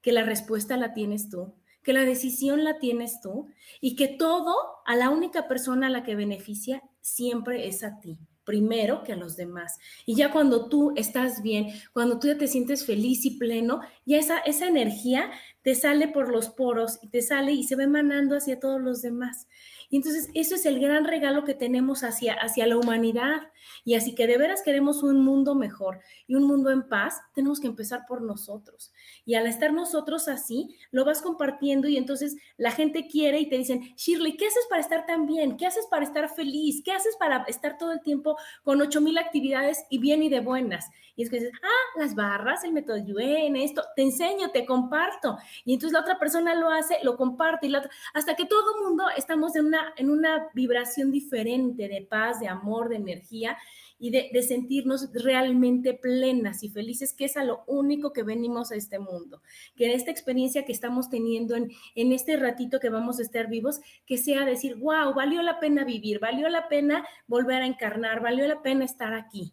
[0.00, 3.48] que la respuesta la tienes tú, que la decisión la tienes tú
[3.80, 4.54] y que todo
[4.86, 9.16] a la única persona a la que beneficia siempre es a ti primero que a
[9.16, 9.78] los demás.
[10.06, 14.18] Y ya cuando tú estás bien, cuando tú ya te sientes feliz y pleno, ya
[14.18, 15.30] esa, esa energía
[15.62, 19.02] te sale por los poros y te sale y se va emanando hacia todos los
[19.02, 19.46] demás.
[19.92, 23.42] Y entonces eso es el gran regalo que tenemos hacia, hacia la humanidad.
[23.84, 27.60] Y así que de veras queremos un mundo mejor y un mundo en paz, tenemos
[27.60, 28.92] que empezar por nosotros.
[29.26, 33.58] Y al estar nosotros así, lo vas compartiendo y entonces la gente quiere y te
[33.58, 35.58] dicen, Shirley, ¿qué haces para estar tan bien?
[35.58, 36.82] ¿Qué haces para estar feliz?
[36.82, 40.40] ¿Qué haces para estar todo el tiempo con ocho mil actividades y bien y de
[40.40, 40.88] buenas?
[41.14, 45.36] Y es que dices, ah, las barras, el método Yuen, esto, te enseño, te comparto.
[45.64, 47.74] Y entonces la otra persona lo hace, lo comparte, y
[48.14, 52.48] hasta que todo el mundo estamos en una, en una vibración diferente de paz, de
[52.48, 53.58] amor, de energía
[53.98, 58.72] y de, de, sentirnos realmente plenas y felices, que es a lo único que venimos
[58.72, 59.42] a este mundo.
[59.76, 63.80] Que esta experiencia que estamos teniendo en, en este ratito que vamos a estar vivos,
[64.06, 68.46] que sea decir, wow, valió la pena vivir, valió la pena volver a encarnar, valió
[68.48, 69.52] la pena estar aquí.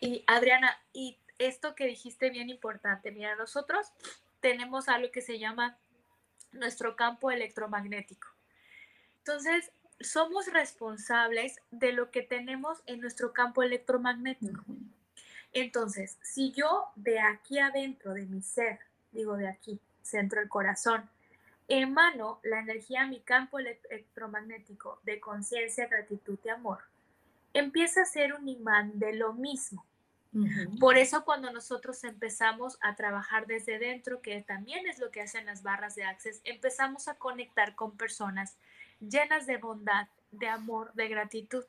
[0.00, 3.86] Y, Adriana, y esto que dijiste bien importante, mira, nosotros
[4.40, 5.76] tenemos algo que se llama
[6.52, 8.28] nuestro campo electromagnético.
[9.18, 9.70] Entonces,
[10.00, 14.64] somos responsables de lo que tenemos en nuestro campo electromagnético.
[15.52, 18.78] Entonces, si yo de aquí adentro de mi ser,
[19.12, 21.08] digo de aquí, centro del corazón,
[21.66, 26.78] emano la energía a mi campo electromagnético de conciencia, gratitud y amor,
[27.52, 29.84] empieza a ser un imán de lo mismo.
[30.78, 35.46] Por eso cuando nosotros empezamos a trabajar desde dentro, que también es lo que hacen
[35.46, 38.56] las barras de Access, empezamos a conectar con personas
[39.00, 41.64] llenas de bondad, de amor, de gratitud.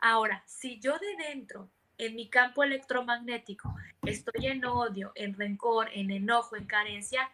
[0.00, 1.68] Ahora, si yo de dentro,
[1.98, 7.30] en mi campo electromagnético, estoy en odio, en rencor, en enojo, en carencia,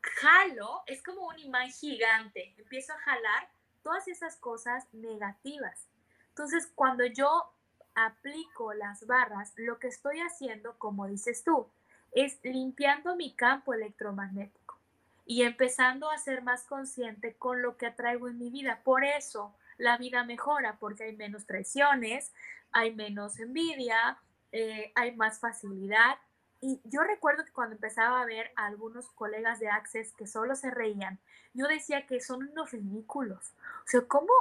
[0.00, 3.48] jalo, es como un imán gigante, empiezo a jalar
[3.82, 5.88] todas esas cosas negativas.
[6.36, 7.50] Entonces, cuando yo
[7.94, 11.66] aplico las barras, lo que estoy haciendo, como dices tú,
[12.12, 14.78] es limpiando mi campo electromagnético
[15.24, 18.82] y empezando a ser más consciente con lo que atraigo en mi vida.
[18.84, 22.34] Por eso la vida mejora, porque hay menos traiciones,
[22.70, 24.18] hay menos envidia,
[24.52, 26.18] eh, hay más facilidad.
[26.60, 30.54] Y yo recuerdo que cuando empezaba a ver a algunos colegas de Access que solo
[30.54, 31.18] se reían,
[31.54, 33.54] yo decía que son unos ridículos.
[33.86, 34.34] O sea, ¿cómo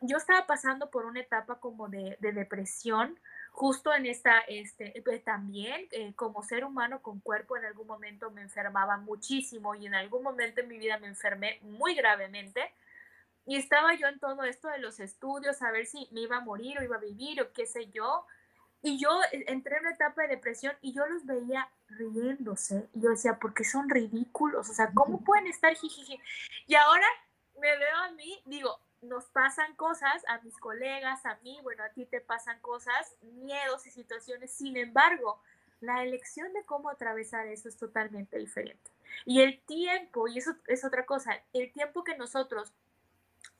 [0.00, 3.18] yo estaba pasando por una etapa como de, depresión,
[3.52, 8.30] justo en esta, este, pues, también eh, como ser humano con cuerpo en algún momento
[8.30, 12.72] me enfermaba muchísimo y en algún momento en mi vida me enfermé muy gravemente.
[13.46, 16.40] Y estaba yo en todo esto de los estudios, a ver si me iba a
[16.40, 18.26] morir o iba a vivir o qué sé yo.
[18.82, 22.88] Y yo eh, entré en una etapa de depresión y yo los veía riéndose.
[22.94, 24.68] Y yo decía, porque son ridículos?
[24.68, 26.20] O sea, ¿cómo pueden estar jijiji?
[26.66, 27.06] Y ahora
[27.60, 31.90] me veo a mí, digo, nos pasan cosas, a mis colegas, a mí, bueno, a
[31.90, 35.40] ti te pasan cosas, miedos y situaciones, sin embargo,
[35.80, 38.90] la elección de cómo atravesar eso es totalmente diferente.
[39.24, 42.72] Y el tiempo, y eso es otra cosa, el tiempo que nosotros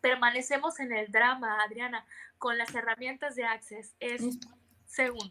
[0.01, 2.05] permanecemos en el drama, Adriana,
[2.39, 4.39] con las herramientas de Access es
[4.86, 5.30] segundos.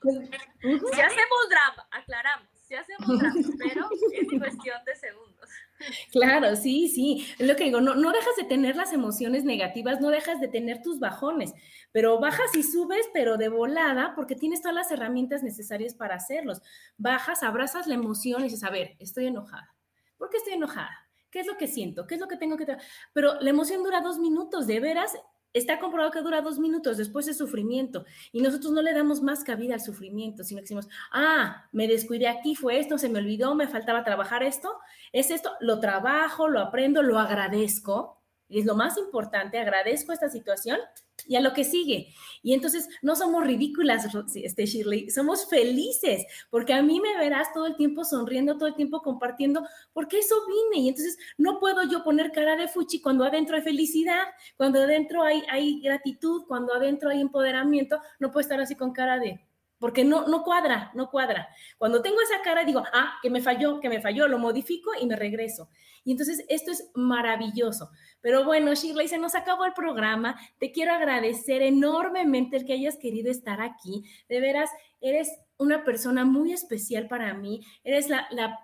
[0.61, 5.49] Si hacemos drama, aclaramos, si hacemos drama, pero es cuestión de segundos.
[6.11, 7.27] Claro, sí, sí.
[7.37, 10.47] Es lo que digo, no, no dejas de tener las emociones negativas, no dejas de
[10.47, 11.53] tener tus bajones,
[11.91, 16.63] pero bajas y subes, pero de volada, porque tienes todas las herramientas necesarias para hacerlos.
[16.97, 19.75] Bajas, abrazas la emoción y dices, a ver, estoy enojada.
[20.17, 21.07] ¿Por qué estoy enojada?
[21.29, 22.07] ¿Qué es lo que siento?
[22.07, 22.65] ¿Qué es lo que tengo que...
[23.13, 25.15] Pero la emoción dura dos minutos, de veras,
[25.53, 28.05] está comprobado que dura dos minutos, después es sufrimiento.
[28.31, 32.27] Y nosotros no le damos más cabida al sufrimiento, sino que decimos, ah, me descuidé
[32.27, 34.77] aquí, fue esto, se me olvidó, me faltaba trabajar esto,
[35.11, 38.16] es esto, lo trabajo, lo aprendo, lo agradezco.
[38.49, 40.79] Es lo más importante, agradezco esta situación
[41.25, 42.13] y a lo que sigue.
[42.41, 47.65] Y entonces no somos ridículas, este Shirley, somos felices, porque a mí me verás todo
[47.65, 50.85] el tiempo sonriendo, todo el tiempo compartiendo, porque eso vine.
[50.85, 54.23] Y entonces no puedo yo poner cara de fuchi cuando adentro hay felicidad,
[54.55, 59.19] cuando adentro hay, hay gratitud, cuando adentro hay empoderamiento, no puedo estar así con cara
[59.19, 59.41] de,
[59.79, 61.49] porque no, no cuadra, no cuadra.
[61.77, 65.05] Cuando tengo esa cara digo, ah, que me falló, que me falló, lo modifico y
[65.05, 65.69] me regreso.
[66.03, 67.91] Y entonces esto es maravilloso.
[68.21, 70.39] Pero bueno, Shirley, se nos acabó el programa.
[70.59, 74.03] Te quiero agradecer enormemente el que hayas querido estar aquí.
[74.29, 74.69] De veras,
[75.01, 77.61] eres una persona muy especial para mí.
[77.83, 78.59] Eres la, la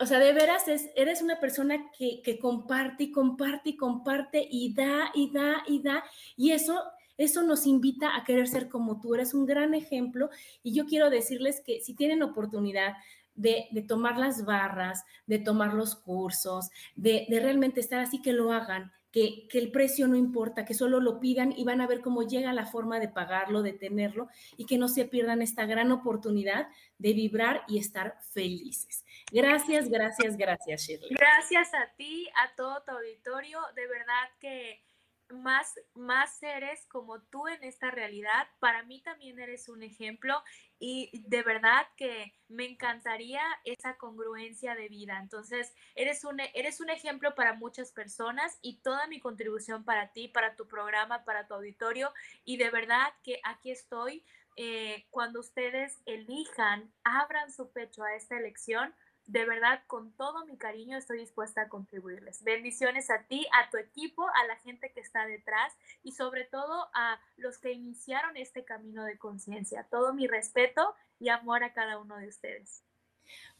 [0.00, 4.46] o sea, de veras es, eres una persona que, que comparte y comparte y comparte
[4.48, 6.04] y da y da y da.
[6.36, 6.80] Y eso
[7.18, 9.14] eso nos invita a querer ser como tú.
[9.14, 10.30] Eres un gran ejemplo
[10.62, 12.94] y yo quiero decirles que si tienen oportunidad
[13.34, 18.92] de, tomar las barras, de tomar los cursos, de, realmente estar así, que lo hagan.
[19.10, 22.24] Que, que, el precio no importa, que solo lo pidan y van a ver cómo
[22.24, 26.68] llega la forma de pagarlo, de tenerlo y que no se pierdan esta gran oportunidad
[26.98, 29.06] de vibrar y estar felices.
[29.32, 31.08] Gracias, gracias, gracias, Shirley.
[31.18, 33.60] Gracias a ti, a todo tu auditorio.
[33.74, 34.84] De verdad que
[35.30, 38.48] más, más seres como tú en esta realidad.
[38.58, 40.42] Para mí también eres un ejemplo
[40.78, 45.18] y de verdad que me encantaría esa congruencia de vida.
[45.20, 50.28] Entonces, eres un, eres un ejemplo para muchas personas y toda mi contribución para ti,
[50.28, 52.12] para tu programa, para tu auditorio.
[52.44, 54.24] Y de verdad que aquí estoy.
[54.60, 58.92] Eh, cuando ustedes elijan, abran su pecho a esta elección,
[59.28, 62.42] de verdad, con todo mi cariño estoy dispuesta a contribuirles.
[62.42, 66.88] Bendiciones a ti, a tu equipo, a la gente que está detrás y sobre todo
[66.94, 69.86] a los que iniciaron este camino de conciencia.
[69.90, 72.82] Todo mi respeto y amor a cada uno de ustedes.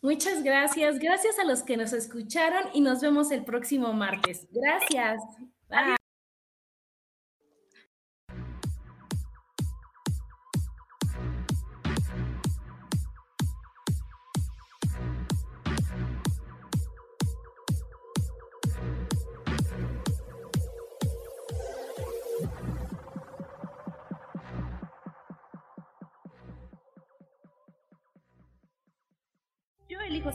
[0.00, 0.98] Muchas gracias.
[0.98, 4.48] Gracias a los que nos escucharon y nos vemos el próximo martes.
[4.50, 5.20] Gracias.
[5.68, 5.97] Bye.